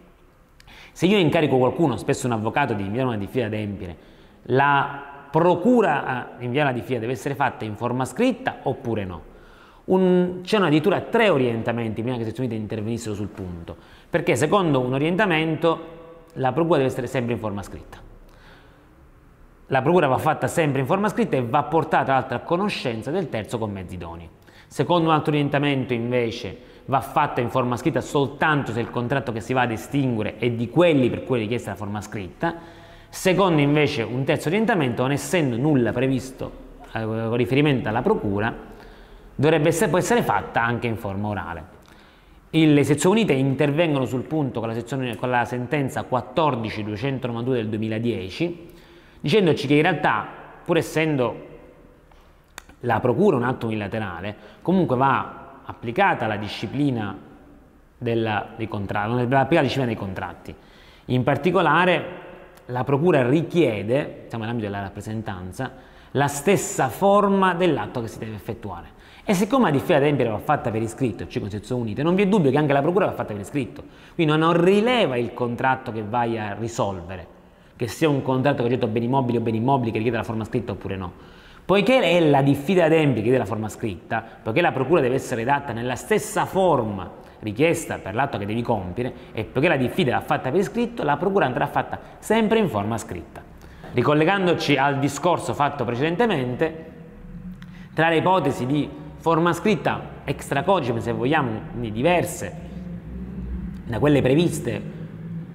Se 0.92 1.04
io 1.04 1.18
incarico 1.18 1.58
qualcuno, 1.58 1.98
spesso 1.98 2.26
un 2.26 2.32
avvocato, 2.32 2.72
di 2.72 2.82
inviare 2.82 3.08
una 3.08 3.18
diffida 3.18 3.46
ad 3.46 3.52
adempiere, 3.52 3.96
la 4.46 5.02
procura 5.30 6.04
a 6.04 6.28
inviare 6.38 6.70
la 6.70 6.74
diffida 6.74 6.98
deve 6.98 7.12
essere 7.12 7.35
fatta 7.35 7.64
in 7.64 7.76
forma 7.76 8.04
scritta 8.04 8.59
oppure 8.62 9.04
no? 9.04 9.22
C'è 10.42 10.56
addirittura 10.56 11.00
tre 11.00 11.28
orientamenti 11.28 12.02
prima 12.02 12.16
che 12.16 12.24
le 12.24 12.30
sezioni 12.30 12.56
intervenissero 12.56 13.14
sul 13.14 13.28
punto, 13.28 13.76
perché 14.11 14.35
secondo 14.35 14.80
un 14.80 14.94
orientamento 14.94 15.94
la 16.35 16.52
procura 16.52 16.78
deve 16.78 16.90
essere 16.90 17.06
sempre 17.06 17.35
in 17.35 17.38
forma 17.38 17.62
scritta. 17.62 17.98
La 19.68 19.82
procura 19.82 20.09
va 20.09 20.18
fatta 20.18 20.48
sempre 20.48 20.80
in 20.80 20.87
forma 20.87 21.09
scritta 21.09 21.37
e 21.37 21.44
va 21.44 21.62
portata 21.64 22.04
tra 22.04 22.14
l'altro 22.14 22.37
a 22.37 22.40
conoscenza 22.40 23.11
del 23.12 23.28
terzo 23.28 23.59
con 23.59 23.70
mezzi 23.70 23.94
idonei. 23.94 24.28
Secondo 24.66 25.09
un 25.09 25.14
altro 25.14 25.32
orientamento 25.32 25.92
invece 25.92 26.59
va 26.87 27.00
fatta 27.00 27.40
in 27.40 27.50
forma 27.50 27.76
scritta 27.76 28.00
soltanto 28.00 28.72
se 28.72 28.80
il 28.80 28.90
contratto 28.90 29.30
che 29.30 29.40
si 29.40 29.52
va 29.52 29.62
ad 29.62 29.70
estinguere 29.70 30.37
è 30.38 30.50
di 30.50 30.68
quelli 30.68 31.09
per 31.11 31.22
cui 31.22 31.37
è 31.37 31.40
richiesta 31.40 31.70
la 31.70 31.76
forma 31.76 32.00
scritta, 32.00 32.54
secondo 33.16 33.62
invece 33.62 34.02
un 34.02 34.24
terzo 34.24 34.48
orientamento, 34.48 35.00
non 35.00 35.11
essendo 35.11 35.57
nulla 35.57 35.90
previsto 35.90 36.52
eh, 36.92 37.00
con 37.00 37.35
riferimento 37.35 37.88
alla 37.88 38.02
procura, 38.02 38.55
dovrebbe 39.35 39.68
essere, 39.68 39.88
può 39.88 39.98
essere 39.98 40.22
fatta 40.22 40.62
anche 40.62 40.87
in 40.87 40.96
forma 40.96 41.29
orale. 41.29 41.74
Le 42.50 42.85
sezioni 42.85 43.20
unite 43.20 43.33
intervengono 43.33 44.05
sul 44.05 44.22
punto 44.22 44.61
con 44.61 44.68
la, 44.68 44.74
sezione, 44.74 45.16
con 45.16 45.31
la 45.31 45.46
sentenza 45.46 46.02
14292 46.02 47.57
del 47.57 47.68
2010, 47.68 48.70
dicendoci 49.20 49.66
che 49.66 49.74
in 49.74 49.83
realtà, 49.83 50.29
pur 50.62 50.76
essendo 50.76 51.46
la 52.81 53.00
procura 53.00 53.37
un 53.37 53.44
atto 53.44 53.66
unilaterale, 53.66 54.37
comunque 54.61 54.94
va 54.94 55.61
applicata 55.64 56.26
la 56.26 56.37
disciplina 56.37 57.16
della, 57.96 58.46
dei 58.57 58.68
contratti, 58.68 59.09
va 59.09 59.40
applicata 59.40 59.55
la 59.55 59.62
disciplina 59.62 59.87
dei 59.87 59.96
contratti. 59.96 60.55
In 61.07 61.22
particolare 61.22 62.25
la 62.66 62.85
procura 62.85 63.29
richiede, 63.29 64.24
siamo 64.29 64.44
nell'ambito 64.44 64.70
della 64.70 64.83
rappresentanza, 64.83 65.72
la 66.12 66.29
stessa 66.29 66.88
forma 66.88 67.55
dell'atto 67.55 68.00
che 68.00 68.09
si 68.09 68.18
deve 68.18 68.35
effettuare. 68.35 68.94
E 69.24 69.35
siccome 69.35 69.64
la 69.64 69.70
diffida 69.70 69.98
d'empire 69.98 70.29
va 70.29 70.38
fatta 70.38 70.70
per 70.70 70.81
iscritto, 70.83 71.26
cioè 71.26 71.40
con 71.40 71.50
sezione 71.50 71.83
unite, 71.83 72.02
non 72.02 72.14
vi 72.14 72.22
è 72.22 72.26
dubbio 72.26 72.50
che 72.50 72.59
anche 72.59 72.72
la 72.72 72.83
procura 72.83 73.07
va 73.07 73.12
fatta 73.12 73.33
per 73.33 73.40
iscritto. 73.40 73.83
Quindi 74.14 74.37
non 74.37 74.61
rileva 74.61 75.16
il 75.16 75.35
contratto 75.35 75.90
che 75.90 76.02
vai 76.02 76.38
a 76.38 76.55
risolvere, 76.55 77.26
che 77.74 77.88
sia 77.88 78.09
un 78.09 78.22
contratto 78.22 78.62
che 78.62 78.68
oggetto 78.68 78.87
beni 78.87 79.09
mobili 79.09 79.38
o 79.38 79.40
beni 79.40 79.57
immobili 79.59 79.90
che 79.90 79.98
richiede 79.98 80.18
la 80.18 80.22
forma 80.22 80.44
scritta 80.44 80.72
oppure 80.72 80.96
no 80.96 81.35
Poiché 81.66 82.00
è 82.00 82.20
la 82.20 82.42
diffida 82.42 82.85
adempie 82.85 83.29
della 83.29 83.44
forma 83.44 83.68
scritta, 83.68 84.24
poiché 84.40 84.61
la 84.61 84.70
procura 84.70 85.00
deve 85.00 85.16
essere 85.16 85.42
redatta 85.42 85.72
nella 85.72 85.96
stessa 85.96 86.46
forma 86.46 87.11
richiesta 87.46 87.98
per 87.98 88.14
l'atto 88.14 88.38
che 88.38 88.46
devi 88.46 88.62
compiere 88.62 89.12
e 89.32 89.44
poiché 89.44 89.68
la 89.68 89.76
diffida 89.76 90.18
va 90.18 90.20
fatta 90.20 90.50
per 90.50 90.61
iscritto, 90.61 91.04
la 91.04 91.16
procura 91.16 91.46
andrà 91.46 91.66
fatta 91.66 91.98
sempre 92.18 92.59
in 92.59 92.68
forma 92.68 92.98
scritta. 92.98 93.42
Ricollegandoci 93.92 94.76
al 94.76 94.98
discorso 94.98 95.54
fatto 95.54 95.85
precedentemente, 95.85 96.92
tra 97.94 98.09
le 98.09 98.16
ipotesi 98.16 98.66
di 98.66 98.88
forma 99.16 99.52
scritta 99.52 100.00
extracodice, 100.24 101.00
se 101.00 101.12
vogliamo, 101.12 101.61
diverse 101.72 102.64
da 103.85 103.98
quelle 103.98 104.20
previste 104.20 104.82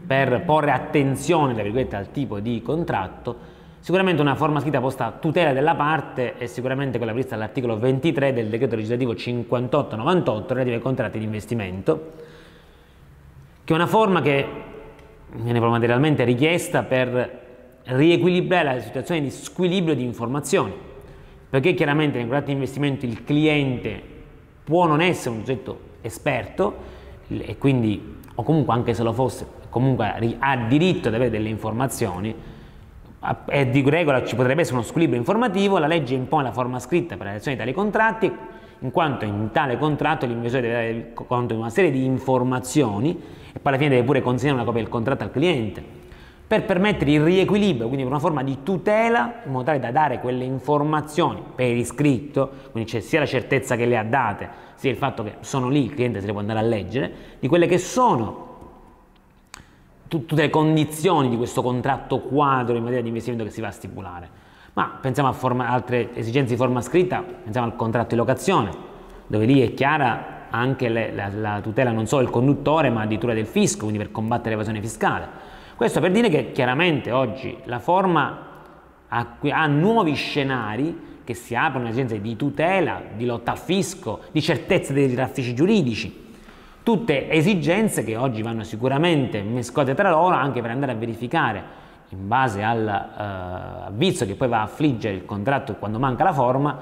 per 0.08 0.43
porre 0.43 0.71
attenzione 0.71 1.54
al 1.91 2.12
tipo 2.12 2.39
di 2.39 2.62
contratto, 2.62 3.50
Sicuramente 3.82 4.22
una 4.22 4.36
forma 4.36 4.60
scritta 4.60 4.80
posta 4.80 5.08
a 5.08 5.12
tutela 5.12 5.54
della 5.54 5.74
parte 5.74 6.38
è 6.38 6.46
sicuramente 6.46 6.98
quella 6.98 7.13
prevista 7.13 7.36
dall'articolo 7.36 7.80
23 7.80 8.32
del 8.32 8.48
decreto 8.48 8.76
legislativo 8.76 9.15
5898 9.15 10.54
relativo 10.54 10.76
ai 10.76 10.82
contratti 10.84 11.17
di 11.17 11.26
investimento, 11.26 12.12
che 13.63 13.74
è 13.74 13.76
una 13.76 13.88
forma 13.88 14.22
che 14.22 14.48
viene 15.34 15.60
materialmente 15.60 16.24
richiesta 16.24 16.84
per 16.84 17.39
riequilibrare 17.86 18.76
la 18.76 18.82
situazione 18.82 19.20
di 19.20 19.32
squilibrio 19.32 19.96
di 19.96 20.04
informazioni, 20.04 20.74
perché 21.50 21.74
chiaramente 21.74 22.17
nei 22.17 22.28
contratti 22.28 22.52
di 22.52 22.60
investimento 22.60 23.08
il 23.08 23.24
cliente 23.24 24.00
può 24.63 24.86
non 24.86 25.02
essere 25.02 25.32
un 25.32 25.38
soggetto 25.38 25.80
esperto 26.02 26.76
e 27.30 27.58
quindi, 27.58 28.17
o 28.36 28.44
comunque 28.44 28.76
anche 28.76 28.94
se 28.94 29.02
lo 29.02 29.12
fosse, 29.12 29.48
comunque 29.70 30.38
ha 30.38 30.56
diritto 30.67 31.08
ad 31.08 31.15
avere 31.15 31.32
delle 31.32 31.50
informazioni, 31.50 32.50
e 33.45 33.69
di 33.69 33.88
regola 33.88 34.23
ci 34.25 34.36
potrebbe 34.36 34.62
essere 34.62 34.77
uno 34.77 34.86
squilibrio 34.86 35.19
informativo, 35.19 35.77
la 35.77 35.88
legge 35.88 36.15
impone 36.15 36.43
la 36.43 36.51
forma 36.51 36.79
scritta 36.79 37.15
per 37.15 37.25
la 37.25 37.31
redazione 37.34 37.55
di 37.55 37.63
tali 37.63 37.73
contratti, 37.73 38.31
in 38.79 38.89
quanto 38.89 39.25
in 39.25 39.49
tale 39.51 39.77
contratto 39.77 40.25
l'investitore 40.25 40.67
deve 40.67 40.93
dare 40.93 41.13
conto 41.13 41.53
di 41.53 41.60
una 41.60 41.69
serie 41.69 41.91
di 41.91 42.03
informazioni 42.03 43.12
e 43.53 43.60
poi 43.60 43.73
alla 43.73 43.77
fine 43.77 43.89
deve 43.89 44.03
pure 44.03 44.21
consegnare 44.21 44.57
una 44.57 44.65
copia 44.65 44.81
del 44.81 44.89
contratto 44.89 45.23
al 45.23 45.31
cliente, 45.31 45.99
per 46.47 46.65
permettere 46.65 47.12
il 47.12 47.21
riequilibrio, 47.21 47.86
quindi 47.86 48.03
per 48.03 48.12
una 48.12 48.19
forma 48.19 48.43
di 48.43 48.57
tutela, 48.63 49.41
in 49.45 49.51
modo 49.51 49.65
tale 49.65 49.79
da 49.79 49.91
dare 49.91 50.19
quelle 50.19 50.43
informazioni 50.43 51.41
per 51.55 51.75
iscritto, 51.75 52.51
quindi 52.71 52.89
c'è 52.89 52.99
sia 52.99 53.19
la 53.19 53.25
certezza 53.25 53.75
che 53.75 53.86
le 53.86 53.97
ha 53.97 54.03
date, 54.03 54.49
sia 54.75 54.89
il 54.89 54.97
fatto 54.97 55.23
che 55.23 55.36
sono 55.41 55.69
lì, 55.69 55.86
il 55.86 55.93
cliente 55.93 56.19
se 56.19 56.25
le 56.25 56.31
può 56.31 56.41
andare 56.41 56.60
a 56.60 56.63
leggere, 56.63 57.12
di 57.39 57.47
quelle 57.47 57.67
che 57.67 57.77
sono 57.77 58.50
tutte 60.12 60.36
le 60.36 60.50
condizioni 60.50 61.30
di 61.30 61.38
questo 61.38 61.62
contratto 61.62 62.19
quadro 62.19 62.76
in 62.76 62.82
materia 62.82 63.02
di 63.02 63.08
investimento 63.08 63.45
che 63.45 63.50
si 63.50 63.62
va 63.62 63.69
a 63.69 63.71
stipulare. 63.71 64.30
Ma 64.74 64.97
pensiamo 65.00 65.30
a 65.30 65.32
forma, 65.32 65.69
altre 65.69 66.13
esigenze 66.13 66.52
di 66.52 66.58
forma 66.58 66.82
scritta, 66.82 67.24
pensiamo 67.24 67.65
al 67.65 67.78
contratto 67.78 68.10
di 68.10 68.15
locazione, 68.17 68.71
dove 69.26 69.45
lì 69.45 69.62
è 69.62 69.74
chiara 69.74 70.47
anche 70.50 70.89
le, 70.89 71.13
la, 71.13 71.30
la, 71.30 71.62
tutela 71.62 71.91
non 71.91 72.08
solo 72.08 72.24
del 72.24 72.32
conduttore 72.32 72.89
ma 72.89 73.04
addirittura 73.04 73.34
del 73.34 73.45
fisco, 73.45 73.84
quindi 73.84 74.00
per 74.00 74.12
combattere 74.12 74.50
l'evasione 74.50 74.82
fiscale. 74.82 75.30
Questo 75.78 76.02
per 76.02 76.12
dire 76.12 76.28
che 76.28 76.52
chiaramente 76.52 77.13
oggi 77.13 77.56
la 77.63 77.80
forma 77.80 78.47
ha, 79.08 79.38
ha 79.50 79.67
nuovi 79.67 80.13
scenari 80.15 81.21
che 81.24 81.34
si 81.36 81.56
aprono 81.56 81.88
esigenze 81.88 82.19
di 82.19 82.36
tutela, 82.36 83.02
di 83.15 83.26
lotta 83.26 83.52
al 83.52 83.60
fisco, 83.60 84.24
di 84.34 84.41
certezza 84.41 84.91
dei 84.91 85.13
traffici 85.13 85.56
giuridici 85.56 86.31
Tutte 86.84 87.30
esigenze 87.30 88.04
che 88.04 88.15
oggi 88.15 88.41
vanno 88.41 88.63
sicuramente 88.63 89.44
mescolate 89.44 89.94
tra 89.94 90.10
loro 90.10 90.34
anche 90.34 90.62
per 90.62 90.72
andare 90.72 90.94
a 90.94 90.96
verificare 90.96 91.63
in 92.10 92.28
base 92.28 92.63
all'avviso 92.63 94.24
eh, 94.24 94.28
che 94.28 94.34
poi 94.34 94.48
va 94.48 94.62
a 94.62 94.63
affliggere 94.63 95.13
il 95.13 95.24
contratto 95.24 95.76
quando 95.76 96.00
manca 96.00 96.24
la 96.24 96.34
forma, 96.34 96.80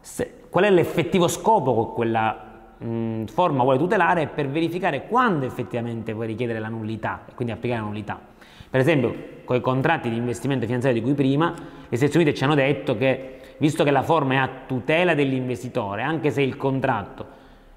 se, 0.00 0.44
qual 0.48 0.64
è 0.64 0.70
l'effettivo 0.70 1.28
scopo 1.28 1.88
che 1.88 1.92
quella 1.92 2.36
mh, 2.78 3.24
forma 3.26 3.62
vuole 3.64 3.76
tutelare 3.76 4.28
per 4.28 4.48
verificare 4.48 5.06
quando 5.06 5.44
effettivamente 5.44 6.14
vuoi 6.14 6.28
richiedere 6.28 6.58
la 6.58 6.68
nullità 6.68 7.24
e 7.28 7.34
quindi 7.34 7.52
applicare 7.52 7.82
la 7.82 7.86
nullità. 7.86 8.18
Per 8.70 8.80
esempio, 8.80 9.14
con 9.44 9.56
i 9.56 9.60
contratti 9.60 10.08
di 10.08 10.16
investimento 10.16 10.64
finanziario 10.64 10.98
di 10.98 11.04
cui 11.06 11.14
prima, 11.14 11.52
le 11.86 11.96
sezioni 11.98 12.24
Unite 12.24 12.36
ci 12.36 12.44
hanno 12.44 12.54
detto 12.54 12.96
che, 12.96 13.40
visto 13.58 13.84
che 13.84 13.90
la 13.90 14.02
forma 14.02 14.34
è 14.34 14.36
a 14.38 14.50
tutela 14.66 15.14
dell'investitore, 15.14 16.00
anche 16.02 16.30
se 16.30 16.40
il 16.40 16.56
contratto 16.56 17.33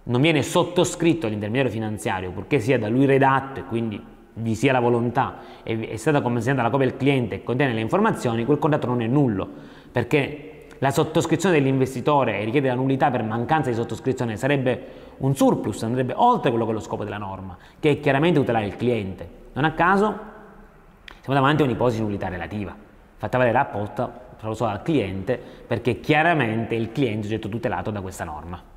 non 0.08 0.22
viene 0.22 0.42
sottoscritto 0.42 1.28
all'intermediario 1.28 1.72
finanziario 1.72 2.32
purché 2.32 2.60
sia 2.60 2.80
da 2.80 2.88
lui 2.88 3.06
redatto 3.06 3.60
e 3.60 3.64
quindi 3.66 4.02
vi 4.34 4.56
sia 4.56 4.72
la 4.72 4.80
volontà 4.80 5.38
e 5.64 5.90
è 5.90 5.96
stata 5.98 6.22
consegnata 6.22 6.62
la 6.62 6.70
copia 6.70 6.86
al 6.86 6.98
cliente 6.98 7.36
e 7.36 7.44
contiene 7.44 7.74
le 7.74 7.82
informazioni, 7.82 8.46
quel 8.46 8.60
contratto 8.60 8.88
non 8.88 9.02
è 9.02 9.08
nullo 9.08 9.48
perché 9.92 10.68
la 10.80 10.92
sottoscrizione 10.92 11.56
dell'investitore 11.56 12.40
e 12.40 12.46
richiede 12.46 12.68
la 12.68 12.76
nullità 12.76 13.10
per 13.10 13.24
mancanza 13.24 13.70
di 13.70 13.76
sottoscrizione 13.76 14.38
sarebbe 14.38 15.06
un 15.18 15.36
surplus, 15.36 15.82
andrebbe 15.82 16.14
oltre 16.16 16.52
quello 16.52 16.66
che 16.66 16.72
è 16.72 16.74
lo 16.76 16.80
scopo 16.80 17.04
della 17.04 17.18
norma, 17.18 17.58
che 17.80 17.90
è 17.90 18.00
chiaramente 18.00 18.40
tutelare 18.40 18.68
il 18.68 18.76
cliente. 18.76 19.28
Non 19.54 19.64
a 19.64 19.72
caso 19.72 20.20
siamo 21.20 21.34
davanti 21.34 21.64
a 21.64 21.66
un'ipotesi 21.66 21.98
di 21.98 22.04
nullità 22.04 22.28
relativa, 22.28 22.76
fatta 23.18 23.40
valere 23.40 23.58
apposta 23.58 24.26
solo 24.52 24.70
al 24.70 24.84
cliente 24.84 25.42
perché 25.66 26.00
chiaramente 26.00 26.76
il 26.76 26.92
cliente 26.92 27.22
è 27.22 27.24
soggetto 27.24 27.50
tutelato 27.50 27.90
da 27.90 28.02
questa 28.02 28.24
norma. 28.24 28.77